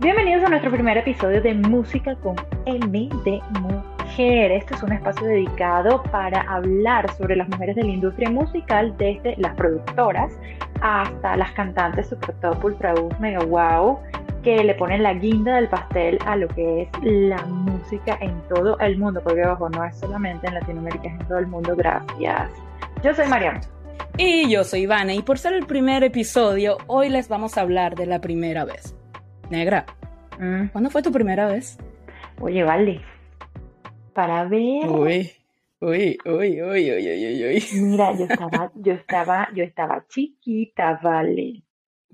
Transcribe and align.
Bienvenidos 0.00 0.42
a 0.42 0.48
nuestro 0.48 0.72
primer 0.72 0.98
episodio 0.98 1.40
de 1.40 1.54
Música 1.54 2.16
con 2.16 2.34
M 2.66 3.08
de 3.24 3.40
Mujer. 3.60 4.50
Este 4.50 4.74
es 4.74 4.82
un 4.82 4.92
espacio 4.92 5.24
dedicado 5.24 6.02
para 6.10 6.40
hablar 6.40 7.08
sobre 7.14 7.36
las 7.36 7.48
mujeres 7.48 7.76
de 7.76 7.84
la 7.84 7.92
industria 7.92 8.28
musical, 8.28 8.92
desde 8.98 9.36
las 9.38 9.54
productoras 9.54 10.32
hasta 10.80 11.36
las 11.36 11.52
cantantes 11.52 12.08
super 12.08 12.34
top, 12.40 12.64
ultra 12.64 12.92
mega 13.20 13.38
wow, 13.44 14.00
que 14.42 14.64
le 14.64 14.74
ponen 14.74 15.04
la 15.04 15.14
guinda 15.14 15.54
del 15.54 15.68
pastel 15.68 16.18
a 16.26 16.34
lo 16.34 16.48
que 16.48 16.82
es 16.82 16.88
la 17.02 17.40
música 17.46 18.18
en 18.20 18.36
todo 18.48 18.76
el 18.80 18.98
mundo, 18.98 19.20
porque 19.22 19.46
ojo, 19.46 19.68
no 19.68 19.84
es 19.84 19.96
solamente 19.96 20.48
en 20.48 20.54
Latinoamérica, 20.54 21.06
es 21.06 21.20
en 21.20 21.28
todo 21.28 21.38
el 21.38 21.46
mundo. 21.46 21.76
Gracias. 21.76 22.50
Yo 23.04 23.14
soy 23.14 23.28
Mariana. 23.28 23.60
Y 24.18 24.50
yo 24.50 24.64
soy 24.64 24.82
Ivana, 24.82 25.14
y 25.14 25.22
por 25.22 25.38
ser 25.38 25.52
el 25.52 25.66
primer 25.66 26.02
episodio, 26.02 26.78
hoy 26.88 27.10
les 27.10 27.28
vamos 27.28 27.56
a 27.56 27.60
hablar 27.60 27.94
de 27.94 28.06
la 28.06 28.20
primera 28.20 28.64
vez. 28.64 28.96
Negra, 29.50 29.84
Mm. 30.38 30.66
¿cuándo 30.72 30.90
fue 30.90 31.02
tu 31.02 31.12
primera 31.12 31.46
vez? 31.46 31.78
Oye, 32.40 32.64
vale. 32.64 33.00
Para 34.12 34.44
ver. 34.44 34.88
Uy, 34.88 35.30
uy, 35.80 36.18
uy, 36.24 36.62
uy, 36.62 36.90
uy, 36.90 36.90
uy, 36.90 37.44
uy. 37.44 37.64
Mira, 37.80 38.12
yo 38.18 38.24
estaba, 38.30 38.72
yo 38.74 38.92
estaba, 38.94 39.48
yo 39.54 39.62
estaba 39.64 40.04
chiquita, 40.08 40.98
vale. 41.02 41.62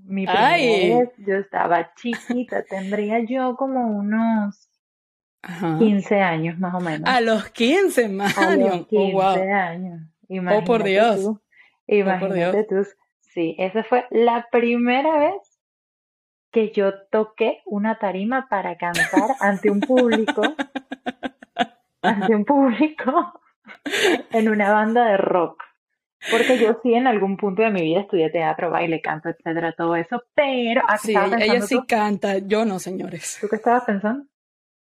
Mi 0.03 0.25
primera 0.25 0.49
Ay. 0.49 0.89
vez, 0.89 1.09
yo 1.17 1.35
estaba 1.35 1.93
chiquita, 1.95 2.63
tendría 2.63 3.19
yo 3.25 3.55
como 3.55 3.87
unos 3.87 4.67
Ajá. 5.41 5.77
15 5.79 6.21
años 6.21 6.59
más 6.59 6.73
o 6.75 6.79
menos. 6.79 7.07
A 7.09 7.21
los 7.21 7.49
15, 7.49 8.05
A 8.05 8.09
Mario. 8.09 8.67
los 8.67 8.87
15 8.87 8.95
Oh, 8.97 9.11
wow. 9.13 9.53
años. 9.53 10.01
Oh, 10.01 10.63
por 10.63 10.83
Imagínate 10.83 10.89
Dios. 10.89 11.15
tú. 11.15 11.29
Oh, 11.31 11.39
por 11.85 11.95
Imagínate 11.95 12.63
tú. 12.65 12.75
Sí, 13.21 13.55
esa 13.57 13.83
fue 13.83 14.05
la 14.11 14.47
primera 14.51 15.17
vez 15.19 15.50
que 16.51 16.71
yo 16.71 16.93
toqué 17.09 17.61
una 17.65 17.97
tarima 17.99 18.47
para 18.49 18.77
cantar 18.77 19.35
ante 19.39 19.69
un 19.69 19.83
público, 19.83 20.55
ante 22.01 22.35
un 22.35 22.45
público 22.45 23.33
en 24.33 24.49
una 24.49 24.71
banda 24.71 25.05
de 25.05 25.17
rock. 25.17 25.61
Porque 26.29 26.59
yo 26.59 26.77
sí 26.83 26.93
en 26.93 27.07
algún 27.07 27.35
punto 27.35 27.61
de 27.63 27.71
mi 27.71 27.81
vida 27.81 28.01
estudié 28.01 28.29
teatro, 28.29 28.69
baile, 28.69 29.01
canto, 29.01 29.29
etcétera, 29.29 29.73
todo 29.75 29.95
eso, 29.95 30.23
pero 30.35 30.81
¿a 30.87 30.97
qué 30.97 30.99
Sí, 31.07 31.13
ella 31.39 31.61
sí 31.61 31.75
tú? 31.75 31.85
canta, 31.87 32.37
yo 32.37 32.63
no, 32.63 32.79
señores. 32.79 33.39
¿Tú 33.41 33.47
qué 33.49 33.55
estabas 33.55 33.83
pensando? 33.85 34.25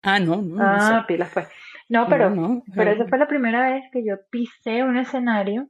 Ah, 0.03 0.19
no, 0.21 0.37
no, 0.37 0.57
no 0.57 0.63
Ah, 0.63 1.01
sé. 1.01 1.07
pilas 1.09 1.31
pues. 1.33 1.49
No, 1.89 2.07
pero 2.09 2.31
No, 2.31 2.43
no, 2.43 2.63
Pero 2.75 2.91
esa 2.91 3.07
fue 3.07 3.19
la 3.19 3.27
primera 3.27 3.71
vez 3.71 3.85
que 3.93 4.05
yo 4.05 4.17
pisé 4.31 4.85
un 4.85 4.97
escenario 4.97 5.69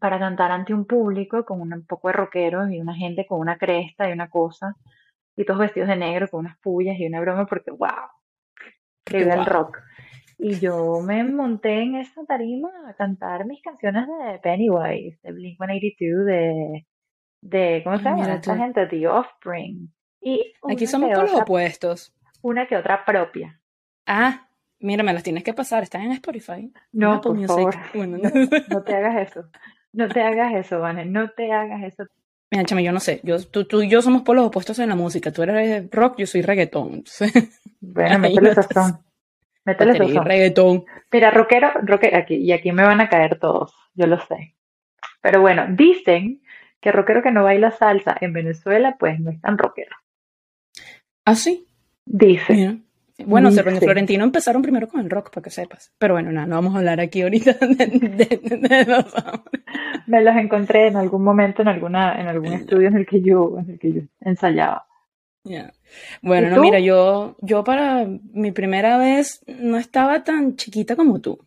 para 0.00 0.18
cantar 0.18 0.50
ante 0.52 0.72
un 0.74 0.86
público 0.86 1.44
con 1.44 1.60
un 1.60 1.86
poco 1.86 2.08
de 2.08 2.14
rockeros 2.14 2.70
y 2.70 2.80
una 2.80 2.94
gente 2.94 3.26
con 3.26 3.40
una 3.40 3.58
cresta 3.58 4.08
y 4.08 4.12
una 4.12 4.28
cosa, 4.28 4.74
y 5.36 5.44
todos 5.44 5.60
vestidos 5.60 5.88
de 5.88 5.96
negro 5.96 6.28
con 6.28 6.40
unas 6.40 6.58
pullas 6.58 6.96
y 6.98 7.06
una 7.06 7.20
broma, 7.20 7.46
porque 7.46 7.70
wow, 7.70 7.88
que 9.04 9.18
viva 9.18 9.34
el 9.34 9.46
rock. 9.46 9.78
Y 10.38 10.58
yo 10.58 11.00
me 11.00 11.22
monté 11.24 11.80
en 11.82 11.94
esa 11.96 12.24
tarima 12.24 12.70
a 12.88 12.94
cantar 12.94 13.46
mis 13.46 13.62
canciones 13.62 14.06
de 14.06 14.38
Pennywise, 14.40 15.18
de 15.22 15.32
Blink-182, 15.32 16.24
de, 16.24 16.86
de, 17.40 17.80
¿cómo 17.84 17.98
se 17.98 18.04
llama? 18.04 18.34
Esta 18.34 18.56
gente, 18.56 18.86
The 18.86 19.06
Offspring. 19.08 19.92
Y 20.20 20.52
Aquí 20.68 20.86
somos 20.86 21.10
por 21.10 21.30
los 21.30 21.40
opuestos. 21.40 22.14
una 22.42 22.66
que 22.66 22.76
otra 22.76 23.04
propia. 23.04 23.60
Ah, 24.06 24.48
mira, 24.80 25.02
me 25.04 25.12
las 25.12 25.22
tienes 25.22 25.44
que 25.44 25.54
pasar. 25.54 25.82
Están 25.82 26.02
en 26.02 26.12
Spotify. 26.12 26.72
No, 26.92 27.20
por 27.20 27.34
Music. 27.34 27.48
favor. 27.48 27.74
Bueno, 27.94 28.18
No, 28.18 28.30
no 28.70 28.82
te 28.82 28.94
hagas 28.94 29.28
eso. 29.30 29.50
No 29.92 30.08
te 30.08 30.20
hagas 30.22 30.54
eso, 30.54 30.80
Vane. 30.80 31.04
No 31.04 31.30
te 31.30 31.52
hagas 31.52 31.82
eso. 31.84 32.04
Mira, 32.50 32.64
chama, 32.64 32.82
yo 32.82 32.92
no 32.92 33.00
sé. 33.00 33.20
Yo, 33.24 33.38
tú, 33.46 33.64
tú 33.64 33.82
y 33.82 33.88
yo 33.88 34.02
somos 34.02 34.22
polos 34.22 34.46
opuestos 34.46 34.78
en 34.78 34.88
la 34.88 34.94
música. 34.94 35.32
Tú 35.32 35.42
eres 35.42 35.90
rock, 35.90 36.18
yo 36.18 36.26
soy 36.26 36.42
reggaetón. 36.42 37.04
Bueno, 37.80 38.18
métele 38.20 38.54
sazón. 38.54 38.98
Métele 39.64 39.96
sazón. 39.96 40.24
reggaetón. 40.24 40.84
Mira, 41.10 41.30
rockero, 41.30 41.72
rockero, 41.82 42.16
aquí, 42.16 42.36
y 42.36 42.52
aquí 42.52 42.72
me 42.72 42.84
van 42.84 43.00
a 43.00 43.08
caer 43.08 43.38
todos, 43.38 43.74
yo 43.94 44.06
lo 44.06 44.18
sé. 44.20 44.54
Pero 45.20 45.40
bueno, 45.40 45.66
dicen 45.70 46.42
que 46.80 46.92
rockero 46.92 47.22
que 47.22 47.30
no 47.30 47.44
baila 47.44 47.70
salsa 47.70 48.16
en 48.20 48.32
Venezuela, 48.32 48.96
pues 48.98 49.18
no 49.20 49.30
es 49.30 49.40
tan 49.40 49.56
rockero. 49.56 49.96
Ah, 51.24 51.34
sí. 51.34 51.66
Dicen. 52.04 52.56
Mira. 52.56 52.76
Bueno, 53.26 53.50
sí. 53.52 53.60
Florentino 53.60 54.24
empezaron 54.24 54.60
primero 54.62 54.88
con 54.88 55.00
el 55.00 55.08
rock, 55.08 55.30
para 55.30 55.44
que 55.44 55.50
sepas. 55.50 55.92
Pero 55.98 56.14
bueno, 56.14 56.32
nada, 56.32 56.46
no 56.48 56.56
vamos 56.56 56.74
a 56.74 56.78
hablar 56.78 57.00
aquí 57.00 57.22
ahorita 57.22 57.52
de, 57.52 57.66
de- 57.86 58.40
de- 58.42 58.56
de 58.68 58.84
los 58.86 59.04
hombres. 59.14 59.64
Me 60.06 60.20
los 60.22 60.34
encontré 60.36 60.88
en 60.88 60.96
algún 60.96 61.22
momento 61.22 61.62
en 61.62 61.68
alguna, 61.68 62.20
en 62.20 62.26
algún 62.28 62.52
estudio 62.52 62.88
en 62.88 62.96
el 62.96 63.06
que 63.06 63.20
yo, 63.22 63.56
en 63.58 63.70
el 63.70 63.78
que 63.78 63.92
yo 63.92 64.00
ensayaba. 64.20 64.86
Ya. 65.44 65.72
Bueno, 66.22 66.48
¿Y 66.48 66.50
no, 66.50 66.60
mira, 66.60 66.80
yo, 66.80 67.36
yo 67.40 67.62
para 67.64 68.06
mi 68.32 68.50
primera 68.50 68.98
vez 68.98 69.44
no 69.46 69.76
estaba 69.76 70.24
tan 70.24 70.56
chiquita 70.56 70.96
como 70.96 71.20
tú. 71.20 71.38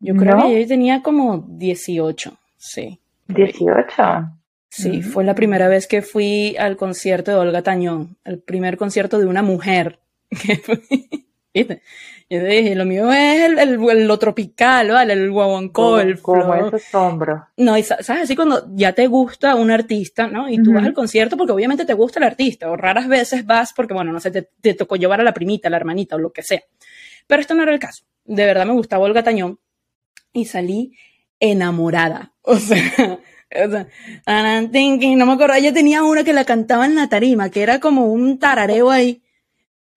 Yo 0.00 0.14
creo 0.16 0.36
¿No? 0.36 0.42
que 0.44 0.60
yo 0.62 0.68
tenía 0.68 1.02
como 1.02 1.44
18, 1.48 2.36
sí. 2.58 3.00
por 3.26 3.36
ahí. 3.40 3.44
18. 3.52 4.02
Sí, 4.68 4.98
Mm. 4.98 5.02
fue 5.02 5.24
la 5.24 5.34
primera 5.34 5.68
vez 5.68 5.86
que 5.86 6.00
fui 6.02 6.56
al 6.58 6.76
concierto 6.76 7.30
de 7.30 7.36
Olga 7.38 7.62
Tañón, 7.62 8.16
el 8.24 8.38
primer 8.38 8.76
concierto 8.76 9.18
de 9.18 9.26
una 9.26 9.42
mujer. 9.42 9.98
¿Viste? 11.54 11.82
Yo 12.30 12.40
te 12.40 12.46
dije, 12.46 12.74
lo 12.74 12.86
mío 12.86 13.12
es 13.12 13.42
el, 13.42 13.58
el- 13.58 14.06
lo 14.06 14.18
tropical, 14.18 14.88
¿vale? 14.90 15.12
El 15.12 15.30
guaguancó, 15.30 16.00
el 16.00 16.18
Como 16.20 16.54
flow. 16.54 16.66
esos 16.68 16.94
hombros. 16.94 17.42
No, 17.58 17.76
y 17.76 17.82
sa- 17.82 18.02
sabes, 18.02 18.22
así 18.22 18.34
cuando 18.34 18.64
ya 18.74 18.94
te 18.94 19.06
gusta 19.06 19.54
un 19.54 19.70
artista, 19.70 20.28
¿no? 20.28 20.48
Y 20.48 20.62
tú 20.62 20.72
vas 20.72 20.84
al 20.86 20.94
concierto 20.94 21.36
porque 21.36 21.52
obviamente 21.52 21.84
te 21.84 21.92
gusta 21.92 22.20
el 22.20 22.24
artista, 22.24 22.70
o 22.70 22.76
raras 22.76 23.06
veces 23.06 23.44
vas 23.44 23.74
porque, 23.74 23.92
bueno, 23.92 24.12
no 24.12 24.20
sé, 24.20 24.30
te, 24.30 24.48
te 24.62 24.72
tocó 24.72 24.96
llevar 24.96 25.20
a 25.20 25.24
la 25.24 25.34
primita, 25.34 25.68
a 25.68 25.70
la 25.70 25.76
hermanita, 25.76 26.16
o 26.16 26.18
lo 26.18 26.32
que 26.32 26.42
sea. 26.42 26.62
Pero 27.26 27.42
esto 27.42 27.54
no 27.54 27.62
era 27.64 27.72
el 27.74 27.78
caso. 27.78 28.04
De 28.24 28.46
verdad 28.46 28.64
me 28.64 28.72
gustaba 28.72 29.04
Olga 29.04 29.22
Tañón 29.22 29.58
y 30.32 30.46
salí 30.46 30.92
enamorada. 31.38 32.32
O 32.44 32.56
sea, 32.56 33.18
o 33.66 33.70
sea, 33.70 33.86
no 34.26 35.26
me 35.26 35.32
acuerdo, 35.32 35.54
ella 35.54 35.72
tenía 35.74 36.02
una 36.02 36.24
que 36.24 36.32
la 36.32 36.44
cantaba 36.46 36.86
en 36.86 36.94
la 36.94 37.08
tarima, 37.08 37.50
que 37.50 37.62
era 37.62 37.80
como 37.80 38.06
un 38.06 38.38
tarareo 38.38 38.90
ahí. 38.90 39.21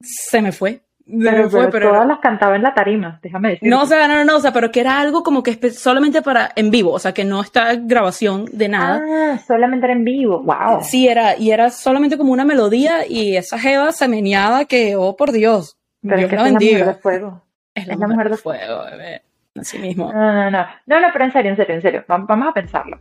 Se 0.06 0.42
me 0.42 0.52
fue. 0.52 0.82
Se 1.08 1.14
me 1.14 1.50
fue, 1.50 1.70
pero 1.70 1.90
todas 1.92 2.08
las 2.08 2.18
cantaba 2.18 2.56
en 2.56 2.64
la 2.64 2.74
tarima, 2.74 3.20
déjame 3.22 3.50
decirte. 3.50 3.70
no, 3.70 3.84
o 3.84 3.86
sea, 3.86 4.08
no, 4.08 4.16
no, 4.16 4.26
no, 4.26 4.38
o 4.38 4.40
sea, 4.40 4.52
pero 4.52 4.72
que 4.72 4.80
era 4.80 5.00
algo 5.00 5.22
como 5.22 5.44
que 5.44 5.54
solamente 5.70 6.24
para 6.24 6.52
en 6.56 6.72
vivo, 6.72 6.94
o 6.94 6.98
sea, 6.98 7.14
que 7.14 7.24
no 7.24 7.42
está 7.42 7.76
grabación 7.76 8.46
de 8.52 8.70
nada. 8.70 9.04
Ah, 9.08 9.38
solamente 9.46 9.86
era 9.86 9.94
en 9.94 10.04
vivo. 10.04 10.42
Wow. 10.42 10.80
Sí, 10.82 11.08
era, 11.08 11.38
y 11.38 11.52
era 11.52 11.70
solamente 11.70 12.18
como 12.18 12.34
una 12.34 12.44
melodía 12.44 13.06
y 13.08 13.36
esa 13.38 13.60
jeva 13.60 13.92
se 13.92 14.08
meneaba 14.08 14.66
que, 14.66 14.96
oh, 14.96 15.16
por 15.16 15.32
Dios, 15.32 15.78
Pero 16.02 16.16
es 16.18 16.28
que 16.28 16.36
la 16.38 16.42
es 16.48 16.48
la 16.54 16.60
mujer 16.60 16.70
de 16.70 16.76
bendiga. 16.80 16.94
fuego. 16.96 17.42
Es 17.76 17.86
la, 17.88 17.94
es 17.94 18.00
la 18.00 18.08
mujer 18.08 18.18
mujer 18.18 18.32
de 18.32 18.38
fuego, 18.38 18.84
bebé. 18.90 19.22
Así 19.60 19.78
mismo. 19.78 20.12
No, 20.12 20.34
no, 20.34 20.50
no. 20.50 20.66
No, 20.88 21.00
no, 21.02 21.08
pero 21.14 21.26
en 21.26 21.32
serio, 21.34 21.52
en 21.52 21.58
serio, 21.58 21.76
en 21.76 21.82
serio. 21.84 22.04
Va- 22.10 22.18
Vamos 22.18 22.48
a 22.50 22.52
pensarlo. 22.54 22.98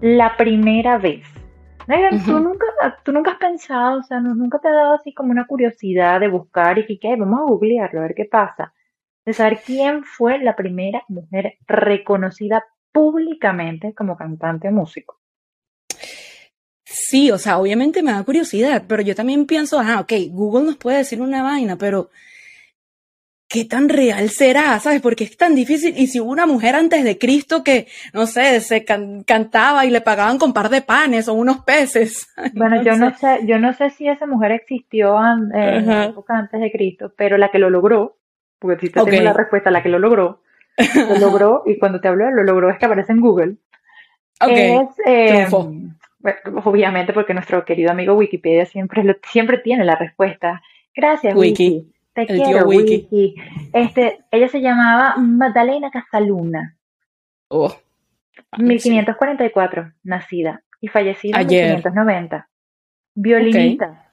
La 0.00 0.36
primera 0.36 0.96
vez. 0.98 1.24
Megan, 1.86 2.24
tú 2.24 2.38
nunca, 2.38 2.66
tú 3.04 3.12
nunca 3.12 3.32
has 3.32 3.38
pensado, 3.38 4.00
o 4.00 4.02
sea, 4.02 4.20
no- 4.20 4.34
nunca 4.34 4.58
te 4.58 4.68
ha 4.68 4.72
dado 4.72 4.94
así 4.94 5.12
como 5.12 5.30
una 5.30 5.46
curiosidad 5.46 6.20
de 6.20 6.28
buscar 6.28 6.78
y 6.78 6.86
que, 6.86 6.98
¿qué? 6.98 7.16
Vamos 7.16 7.40
a 7.40 7.44
googlearlo, 7.44 8.00
a 8.00 8.02
ver 8.04 8.14
qué 8.14 8.24
pasa. 8.24 8.72
De 9.24 9.32
saber 9.32 9.60
quién 9.64 10.04
fue 10.04 10.38
la 10.38 10.56
primera 10.56 11.02
mujer 11.08 11.54
reconocida 11.66 12.64
públicamente 12.92 13.94
como 13.94 14.16
cantante 14.16 14.68
o 14.68 14.72
músico. 14.72 15.18
Sí, 16.84 17.30
o 17.30 17.38
sea, 17.38 17.58
obviamente 17.58 18.02
me 18.02 18.12
da 18.12 18.22
curiosidad, 18.24 18.84
pero 18.86 19.02
yo 19.02 19.14
también 19.14 19.46
pienso, 19.46 19.78
ah, 19.80 20.00
ok, 20.00 20.12
Google 20.30 20.64
nos 20.64 20.76
puede 20.76 20.98
decir 20.98 21.20
una 21.22 21.42
vaina, 21.42 21.76
pero 21.76 22.10
¿qué 23.52 23.66
tan 23.66 23.88
real 23.90 24.30
será? 24.30 24.78
¿Sabes? 24.80 25.02
Porque 25.02 25.24
es 25.24 25.36
tan 25.36 25.54
difícil. 25.54 25.94
Y 25.96 26.06
si 26.06 26.18
hubo 26.20 26.30
una 26.32 26.46
mujer 26.46 26.74
antes 26.74 27.04
de 27.04 27.18
Cristo 27.18 27.62
que, 27.62 27.86
no 28.14 28.26
sé, 28.26 28.60
se 28.60 28.84
can- 28.84 29.22
cantaba 29.24 29.84
y 29.84 29.90
le 29.90 30.00
pagaban 30.00 30.38
con 30.38 30.54
par 30.54 30.70
de 30.70 30.80
panes 30.80 31.28
o 31.28 31.34
unos 31.34 31.58
peces. 31.64 32.26
Bueno, 32.54 32.82
yo 32.82 32.96
no 32.96 33.14
sé, 33.16 33.40
yo 33.46 33.58
no 33.58 33.72
sé 33.74 33.90
si 33.90 34.08
esa 34.08 34.26
mujer 34.26 34.52
existió 34.52 35.16
eh, 35.18 35.76
en 35.76 35.86
la 35.86 35.92
Ajá. 35.92 36.04
época 36.06 36.38
antes 36.38 36.60
de 36.60 36.72
Cristo, 36.72 37.12
pero 37.16 37.36
la 37.36 37.50
que 37.50 37.58
lo 37.58 37.68
logró, 37.70 38.16
porque 38.58 38.86
si 38.86 38.92
te 38.92 39.00
tengo 39.04 39.20
la 39.22 39.32
respuesta, 39.34 39.70
la 39.70 39.82
que 39.82 39.88
lo 39.90 39.98
logró, 39.98 40.40
lo 40.78 41.18
logró, 41.20 41.62
y 41.66 41.78
cuando 41.78 42.00
te 42.00 42.08
hablo 42.08 42.24
de 42.26 42.32
lo 42.32 42.42
logró 42.44 42.70
es 42.70 42.78
que 42.78 42.86
aparece 42.86 43.12
en 43.12 43.20
Google, 43.20 43.56
Ok, 44.40 44.50
es, 44.50 44.88
eh, 45.06 45.46
obviamente 46.64 47.12
porque 47.12 47.34
nuestro 47.34 47.64
querido 47.64 47.90
amigo 47.90 48.14
Wikipedia 48.14 48.66
siempre, 48.66 49.02
siempre 49.30 49.58
tiene 49.58 49.84
la 49.84 49.96
respuesta. 49.96 50.62
Gracias, 50.94 51.34
Wiki. 51.34 51.64
Wiki. 51.68 51.91
Te 52.14 52.22
El 52.22 52.26
tío 52.28 52.44
quiero, 52.44 52.66
Wiki. 52.68 53.08
Wiki. 53.10 53.34
Este, 53.72 54.24
ella 54.30 54.48
se 54.48 54.60
llamaba 54.60 55.16
Magdalena 55.16 55.90
Casaluna, 55.90 56.76
Oh. 57.48 57.70
Ah, 58.50 58.56
sí. 58.58 58.62
1544, 58.64 59.92
nacida, 60.04 60.62
y 60.80 60.88
fallecida 60.88 61.38
en 61.40 61.46
Ayer. 61.46 61.64
1590. 61.74 62.48
Violinista, 63.14 64.10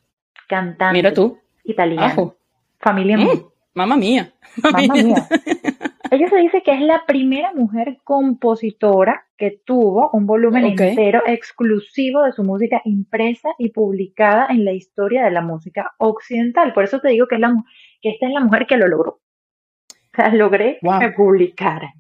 cantante, 0.48 0.94
Mira 0.94 1.14
tú. 1.14 1.40
italiana, 1.64 2.08
Ajo. 2.08 2.36
familia 2.80 3.18
Mm, 3.18 3.44
mamma 3.74 3.96
mía. 3.98 4.34
mamma 4.62 4.94
mía. 4.94 5.28
Ella 6.12 6.28
se 6.28 6.38
dice 6.38 6.64
que 6.64 6.74
es 6.74 6.82
la 6.82 7.04
primera 7.06 7.54
mujer 7.54 8.00
compositora 8.04 9.26
que 9.38 9.62
tuvo 9.64 10.10
un 10.12 10.26
volumen 10.26 10.66
entero 10.66 11.22
exclusivo 11.28 12.24
de 12.24 12.32
su 12.34 12.44
música 12.44 12.82
impresa 12.84 13.50
y 13.60 13.70
publicada 13.70 14.48
en 14.50 14.66
la 14.66 14.74
historia 14.74 15.24
de 15.24 15.32
la 15.32 15.42
música 15.42 15.92
occidental. 16.00 16.74
Por 16.74 16.84
eso 16.84 17.00
te 17.00 17.10
digo 17.10 17.28
que, 17.28 17.36
es 17.36 17.42
la, 17.42 17.54
que 18.02 18.10
esta 18.12 18.28
es 18.28 18.34
la 18.34 18.42
mujer 18.42 18.66
que 18.68 18.78
lo 18.78 18.88
logró. 18.88 19.20
O 19.92 20.16
sea, 20.16 20.30
logré 20.34 20.80
que 20.82 20.90
me 20.90 21.12
publicara. 21.12 21.94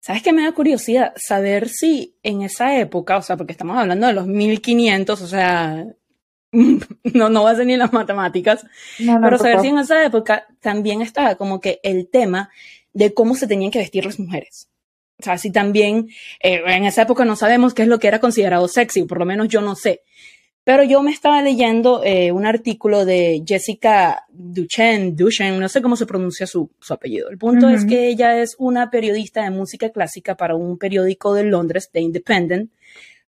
¿Sabes 0.00 0.22
qué 0.22 0.32
me 0.32 0.42
da 0.42 0.52
curiosidad? 0.52 1.14
Saber 1.16 1.68
si 1.68 2.16
en 2.22 2.42
esa 2.42 2.78
época, 2.78 3.16
o 3.16 3.22
sea, 3.22 3.36
porque 3.36 3.52
estamos 3.52 3.78
hablando 3.78 4.06
de 4.06 4.12
los 4.12 4.26
1500, 4.26 5.22
o 5.22 5.26
sea, 5.26 5.86
no, 6.52 7.28
no 7.28 7.42
va 7.42 7.50
a 7.50 7.56
ser 7.56 7.66
ni 7.66 7.76
las 7.76 7.92
matemáticas, 7.92 8.66
pero 8.98 9.38
saber 9.38 9.60
si 9.60 9.68
en 9.68 9.78
esa 9.78 10.04
época 10.04 10.46
también 10.60 11.02
estaba 11.02 11.36
como 11.36 11.60
que 11.60 11.80
el 11.82 12.08
tema 12.08 12.50
de 12.92 13.14
cómo 13.14 13.34
se 13.34 13.46
tenían 13.46 13.70
que 13.70 13.78
vestir 13.78 14.04
las 14.04 14.18
mujeres. 14.18 14.68
O 15.18 15.22
sea, 15.22 15.38
si 15.38 15.50
también 15.50 16.08
eh, 16.42 16.62
en 16.66 16.84
esa 16.84 17.02
época 17.02 17.24
no 17.24 17.36
sabemos 17.36 17.72
qué 17.72 17.82
es 17.82 17.88
lo 17.88 17.98
que 17.98 18.08
era 18.08 18.20
considerado 18.20 18.68
sexy, 18.68 19.04
por 19.04 19.18
lo 19.18 19.24
menos 19.24 19.48
yo 19.48 19.60
no 19.60 19.74
sé. 19.74 20.02
Pero 20.64 20.82
yo 20.82 21.02
me 21.02 21.10
estaba 21.10 21.42
leyendo 21.42 22.02
eh, 22.02 22.32
un 22.32 22.46
artículo 22.46 23.04
de 23.04 23.42
Jessica 23.46 24.24
Duchenne, 24.30 25.12
Duchenne, 25.12 25.58
no 25.58 25.68
sé 25.68 25.82
cómo 25.82 25.94
se 25.94 26.06
pronuncia 26.06 26.46
su, 26.46 26.70
su 26.80 26.94
apellido. 26.94 27.28
El 27.28 27.36
punto 27.36 27.68
es 27.68 27.84
que 27.84 28.08
ella 28.08 28.40
es 28.40 28.56
una 28.58 28.90
periodista 28.90 29.42
de 29.42 29.50
música 29.50 29.90
clásica 29.90 30.36
para 30.36 30.56
un 30.56 30.78
periódico 30.78 31.34
de 31.34 31.44
Londres, 31.44 31.90
The 31.92 32.00
Independent, 32.00 32.70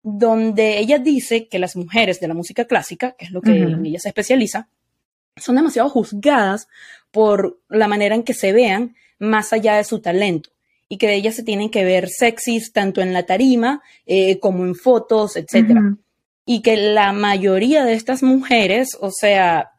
donde 0.01 0.79
ella 0.79 0.97
dice 0.97 1.49
que 1.49 1.59
las 1.59 1.75
mujeres 1.75 2.21
de 2.21 2.29
la 2.29 2.33
música 2.33 2.65
clásica, 2.65 3.15
que 3.17 3.25
es 3.25 3.31
lo 3.31 3.41
que 3.41 3.51
ella 3.51 3.99
se 3.99 4.09
especializa, 4.09 4.69
son 5.35 5.55
demasiado 5.55 5.89
juzgadas 5.89 6.69
por 7.11 7.59
la 7.67 7.87
manera 7.87 8.15
en 8.15 8.23
que 8.23 8.33
se 8.33 8.53
vean 8.53 8.95
más 9.19 9.51
allá 9.51 9.75
de 9.75 9.83
su 9.83 9.99
talento 9.99 10.51
y 10.87 10.97
que 10.97 11.13
ellas 11.13 11.35
se 11.35 11.43
tienen 11.43 11.69
que 11.69 11.83
ver 11.83 12.07
sexys 12.09 12.71
tanto 12.71 13.01
en 13.01 13.13
la 13.13 13.25
tarima 13.25 13.81
eh, 14.05 14.39
como 14.39 14.63
en 14.63 14.75
fotos, 14.75 15.35
etc. 15.35 15.97
Y 16.45 16.61
que 16.61 16.77
la 16.77 17.11
mayoría 17.11 17.85
de 17.85 17.93
estas 17.93 18.21
mujeres, 18.21 18.97
o 18.99 19.11
sea, 19.11 19.71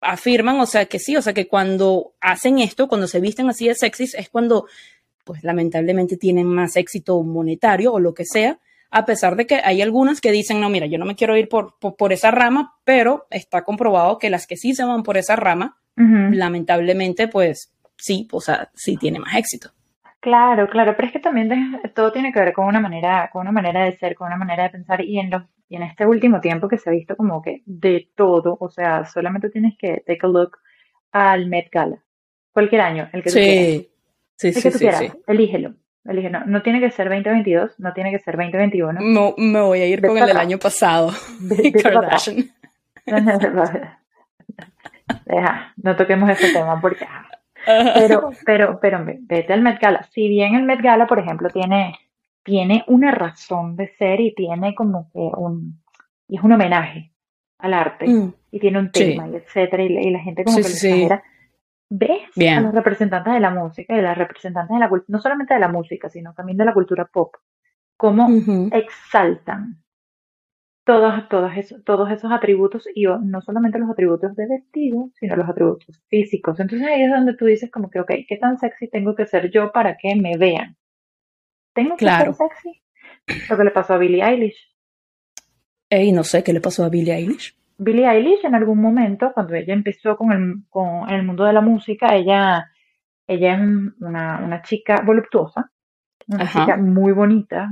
afirman, 0.00 0.60
o 0.60 0.66
sea, 0.66 0.86
que 0.86 0.98
sí, 0.98 1.16
o 1.16 1.22
sea, 1.22 1.32
que 1.32 1.48
cuando 1.48 2.14
hacen 2.20 2.58
esto, 2.58 2.88
cuando 2.88 3.06
se 3.06 3.20
visten 3.20 3.48
así 3.48 3.68
de 3.68 3.74
sexys, 3.74 4.14
es 4.14 4.28
cuando, 4.28 4.66
pues 5.24 5.42
lamentablemente 5.42 6.16
tienen 6.16 6.46
más 6.46 6.76
éxito 6.76 7.22
monetario 7.22 7.92
o 7.92 8.00
lo 8.00 8.12
que 8.12 8.24
sea, 8.26 8.58
a 8.90 9.06
pesar 9.06 9.36
de 9.36 9.46
que 9.46 9.54
hay 9.64 9.80
algunas 9.80 10.20
que 10.20 10.32
dicen, 10.32 10.60
no, 10.60 10.68
mira, 10.68 10.86
yo 10.86 10.98
no 10.98 11.06
me 11.06 11.16
quiero 11.16 11.36
ir 11.36 11.48
por, 11.48 11.78
por, 11.78 12.12
esa 12.12 12.30
rama, 12.30 12.74
pero 12.84 13.26
está 13.30 13.64
comprobado 13.64 14.18
que 14.18 14.28
las 14.28 14.46
que 14.46 14.58
sí 14.58 14.74
se 14.74 14.84
van 14.84 15.02
por 15.02 15.16
esa 15.16 15.34
rama, 15.34 15.78
lamentablemente, 15.96 17.28
pues 17.28 17.72
sí, 17.96 18.28
o 18.32 18.40
sea, 18.40 18.70
sí 18.74 18.96
tiene 18.96 19.18
más 19.18 19.36
éxito. 19.36 19.72
Claro, 20.22 20.68
claro, 20.68 20.94
pero 20.94 21.08
es 21.08 21.12
que 21.12 21.18
también 21.18 21.80
todo 21.96 22.12
tiene 22.12 22.32
que 22.32 22.38
ver 22.38 22.52
con 22.52 22.66
una 22.66 22.78
manera, 22.78 23.28
con 23.32 23.42
una 23.42 23.50
manera 23.50 23.82
de 23.84 23.98
ser, 23.98 24.14
con 24.14 24.28
una 24.28 24.36
manera 24.36 24.62
de 24.62 24.70
pensar 24.70 25.00
y 25.00 25.18
en 25.18 25.30
los 25.30 25.42
y 25.68 25.74
en 25.74 25.82
este 25.82 26.06
último 26.06 26.40
tiempo 26.40 26.68
que 26.68 26.78
se 26.78 26.90
ha 26.90 26.92
visto 26.92 27.16
como 27.16 27.42
que 27.42 27.62
de 27.66 28.08
todo, 28.14 28.56
o 28.60 28.70
sea, 28.70 29.04
solamente 29.04 29.50
tienes 29.50 29.74
que 29.76 30.04
take 30.06 30.20
a 30.22 30.28
look 30.28 30.58
al 31.10 31.46
Met 31.46 31.70
Gala, 31.72 32.04
cualquier 32.52 32.82
año, 32.82 33.08
el 33.12 33.24
que 33.24 33.30
tú 33.30 33.34
quieras. 33.34 33.86
Sí, 34.36 34.48
el 34.48 34.54
sí, 34.54 34.62
que 34.62 34.70
tú 34.70 34.78
quieras, 34.78 35.16
elígelo. 35.26 35.74
No, 36.04 36.44
no, 36.46 36.62
tiene 36.62 36.78
que 36.78 36.90
ser 36.90 37.08
2022, 37.08 37.80
no 37.80 37.92
tiene 37.92 38.12
que 38.12 38.20
ser 38.20 38.36
2021. 38.36 39.00
No, 39.00 39.34
me 39.38 39.60
voy 39.60 39.80
a 39.80 39.86
ir 39.86 40.06
con 40.06 40.18
el 40.18 40.26
del 40.26 40.36
año 40.36 40.58
pasado. 40.58 41.10
De, 41.40 41.72
Kardashian. 41.72 42.50
Deja, 45.26 45.72
no 45.76 45.96
toquemos 45.96 46.30
ese 46.30 46.52
tema 46.52 46.80
porque. 46.80 47.06
Pero, 47.64 48.30
pero, 48.44 48.78
pero 48.80 49.04
vete 49.04 49.52
al 49.52 49.62
Met 49.62 49.80
Gala. 49.80 50.02
Si 50.12 50.28
bien 50.28 50.54
el 50.54 50.64
Met 50.64 50.80
Gala, 50.80 51.06
por 51.06 51.18
ejemplo, 51.18 51.48
tiene, 51.48 51.94
tiene 52.42 52.84
una 52.88 53.10
razón 53.12 53.76
de 53.76 53.88
ser 53.96 54.20
y 54.20 54.34
tiene 54.34 54.74
como 54.74 55.10
que 55.12 55.20
un. 55.20 55.82
Y 56.28 56.36
es 56.36 56.42
un 56.42 56.52
homenaje 56.52 57.12
al 57.58 57.74
arte 57.74 58.08
mm, 58.08 58.34
y 58.50 58.58
tiene 58.58 58.78
un 58.78 58.90
tema 58.90 59.28
y 59.28 59.36
etcétera. 59.36 59.82
Y, 59.82 60.10
la 60.10 60.20
gente 60.20 60.44
como 60.44 60.56
que 60.56 60.62
le 60.62 61.20
ves 61.90 62.48
a 62.48 62.60
los 62.60 62.74
representantes 62.74 63.34
de 63.34 63.40
la 63.40 63.50
música 63.50 63.96
y 63.96 64.00
las 64.00 64.16
representantes 64.16 64.74
de 64.74 64.80
la 64.80 64.88
cultura, 64.88 65.06
no 65.08 65.20
solamente 65.20 65.54
de 65.54 65.60
la 65.60 65.68
música, 65.68 66.08
sino 66.08 66.32
también 66.32 66.56
de 66.56 66.64
la 66.64 66.72
cultura 66.72 67.04
pop, 67.04 67.34
cómo 67.96 68.28
exaltan 68.72 69.81
todos, 70.92 71.28
todos, 71.28 71.56
esos, 71.56 71.84
todos 71.84 72.10
esos 72.10 72.30
atributos 72.30 72.86
y 72.94 73.06
no 73.06 73.40
solamente 73.40 73.78
los 73.78 73.90
atributos 73.90 74.36
de 74.36 74.46
vestido, 74.46 75.10
sino 75.14 75.36
los 75.36 75.48
atributos 75.48 76.02
físicos. 76.08 76.60
Entonces 76.60 76.86
ahí 76.86 77.02
es 77.02 77.10
donde 77.10 77.34
tú 77.34 77.46
dices 77.46 77.70
como 77.70 77.90
que, 77.90 78.00
ok, 78.00 78.10
¿qué 78.28 78.36
tan 78.36 78.58
sexy 78.58 78.88
tengo 78.88 79.14
que 79.14 79.26
ser 79.26 79.50
yo 79.50 79.72
para 79.72 79.96
que 79.96 80.14
me 80.16 80.36
vean? 80.36 80.76
¿Tengo 81.72 81.96
que 81.96 82.04
ser 82.04 82.34
sexy? 82.34 82.82
Lo 83.48 83.56
que 83.56 83.64
le 83.64 83.70
pasó 83.70 83.94
a 83.94 83.98
Billie 83.98 84.22
Eilish. 84.22 84.70
Ey, 85.88 86.12
no 86.12 86.24
sé 86.24 86.42
qué 86.42 86.52
le 86.52 86.60
pasó 86.60 86.84
a 86.84 86.90
Billie 86.90 87.14
Eilish. 87.14 87.56
Billie 87.78 88.06
Eilish 88.06 88.44
en 88.44 88.54
algún 88.54 88.80
momento, 88.80 89.32
cuando 89.32 89.54
ella 89.54 89.72
empezó 89.72 90.16
con 90.16 90.32
el, 90.32 90.54
con 90.68 91.08
el 91.08 91.22
mundo 91.22 91.44
de 91.44 91.54
la 91.54 91.62
música, 91.62 92.14
ella, 92.14 92.70
ella 93.26 93.54
es 93.54 93.60
una, 94.00 94.40
una 94.44 94.62
chica 94.62 95.02
voluptuosa, 95.06 95.70
una 96.28 96.46
chica 96.46 96.76
muy 96.76 97.12
bonita, 97.12 97.70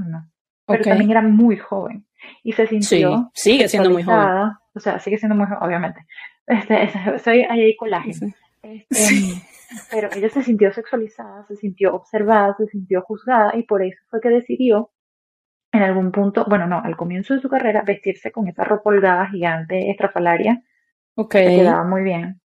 pero 0.67 0.83
también 0.83 1.11
era 1.11 1.23
muy 1.23 1.59
joven 1.59 2.07
y 2.43 2.53
se 2.53 2.67
sintió. 2.67 3.31
Sí, 3.35 3.53
sigue 3.53 3.69
siendo 3.69 3.91
muy 3.91 4.03
joven. 4.03 4.53
O 4.75 4.81
sea, 4.81 4.99
sigue 4.99 5.19
siendo 5.19 5.35
muy 5.35 5.47
joven, 5.47 5.63
obviamente. 5.63 6.07
Este, 6.47 7.19
soy 7.19 7.43
ahí 7.43 7.77
colágeno. 7.77 8.33
Este, 8.63 9.43
pero 9.91 10.09
ella 10.15 10.29
se 10.29 10.43
sintió 10.43 10.73
sexualizada, 10.73 11.47
se 11.47 11.57
sintió 11.57 11.95
observada, 11.95 12.55
se 12.59 12.67
sintió 12.67 13.03
juzgada 13.03 13.57
y 13.57 13.63
por 13.63 13.83
eso 13.83 14.03
fue 14.09 14.21
que 14.21 14.29
decidió 14.29 14.91
en 15.73 15.83
algún 15.83 16.11
punto, 16.11 16.45
bueno, 16.49 16.67
no, 16.67 16.81
al 16.83 16.97
comienzo 16.97 17.35
de 17.35 17.41
su 17.41 17.49
carrera, 17.49 17.83
vestirse 17.83 18.33
con 18.33 18.49
esa 18.49 18.65
ropa 18.65 18.91
holgada 18.91 19.27
gigante 19.27 19.91
estrafalaria. 19.91 20.63
Ok. 21.15 21.31
Que 21.31 21.45
le 21.45 21.57
quedaba 21.59 21.85
muy 21.85 22.03
bien. 22.03 22.41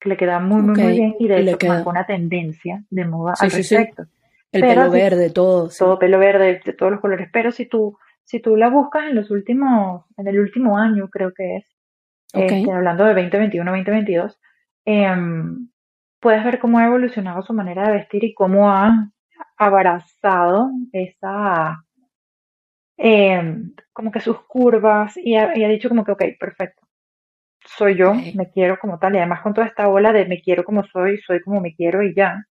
Que 0.00 0.08
le 0.08 0.16
quedaba 0.16 0.40
muy, 0.40 0.62
muy, 0.62 0.82
muy 0.82 0.92
bien. 0.92 1.16
Y 1.20 1.28
de 1.28 1.40
hecho 1.40 1.68
marcó 1.68 1.90
una 1.90 2.06
tendencia 2.06 2.84
de 2.90 3.04
moda 3.04 3.34
al 3.38 3.50
respecto. 3.50 4.06
El 4.50 4.62
pelo 4.62 4.90
verde, 4.90 5.30
todo. 5.30 5.68
Todo 5.68 5.98
pelo 5.98 6.18
verde, 6.18 6.60
de 6.64 6.72
todos 6.72 6.90
los 6.90 7.00
colores. 7.00 7.28
Pero 7.32 7.52
si 7.52 7.66
tú, 7.66 7.96
si 8.28 8.40
tú 8.40 8.56
la 8.56 8.68
buscas 8.68 9.04
en 9.04 9.14
los 9.14 9.30
últimos, 9.30 10.04
en 10.16 10.28
el 10.28 10.38
último 10.38 10.76
año, 10.76 11.08
creo 11.08 11.32
que 11.34 11.56
es, 11.56 11.76
este, 12.34 12.70
hablando 12.70 13.04
de 13.04 13.14
2021, 13.14 13.70
2022, 13.70 14.38
em, 14.84 15.70
puedes 16.20 16.44
ver 16.44 16.58
cómo 16.58 16.78
ha 16.78 16.86
evolucionado 16.86 17.42
su 17.42 17.54
manera 17.54 17.88
de 17.88 17.94
vestir 17.94 18.24
y 18.24 18.34
cómo 18.34 18.70
ha 18.70 19.10
abrazado 19.56 20.70
esa 20.92 21.82
Em, 23.00 23.74
como 23.92 24.10
que 24.10 24.18
sus 24.18 24.40
curvas 24.42 25.16
y 25.16 25.36
ha, 25.36 25.52
dicho 25.68 25.88
como 25.88 26.04
que, 26.04 26.10
ok, 26.10 26.22
perfecto, 26.38 26.84
soy 27.64 27.94
yo, 27.96 28.12
me 28.34 28.50
quiero 28.50 28.76
como 28.80 28.98
tal, 28.98 29.14
y 29.14 29.18
además 29.18 29.40
con 29.40 29.54
toda 29.54 29.68
esta 29.68 29.88
ola 29.88 30.12
de 30.12 30.26
me 30.26 30.42
quiero 30.42 30.64
como 30.64 30.82
soy, 30.84 31.18
soy 31.18 31.40
como 31.40 31.60
me 31.60 31.76
quiero 31.76 32.02
y 32.02 32.12
ya, 32.12 32.44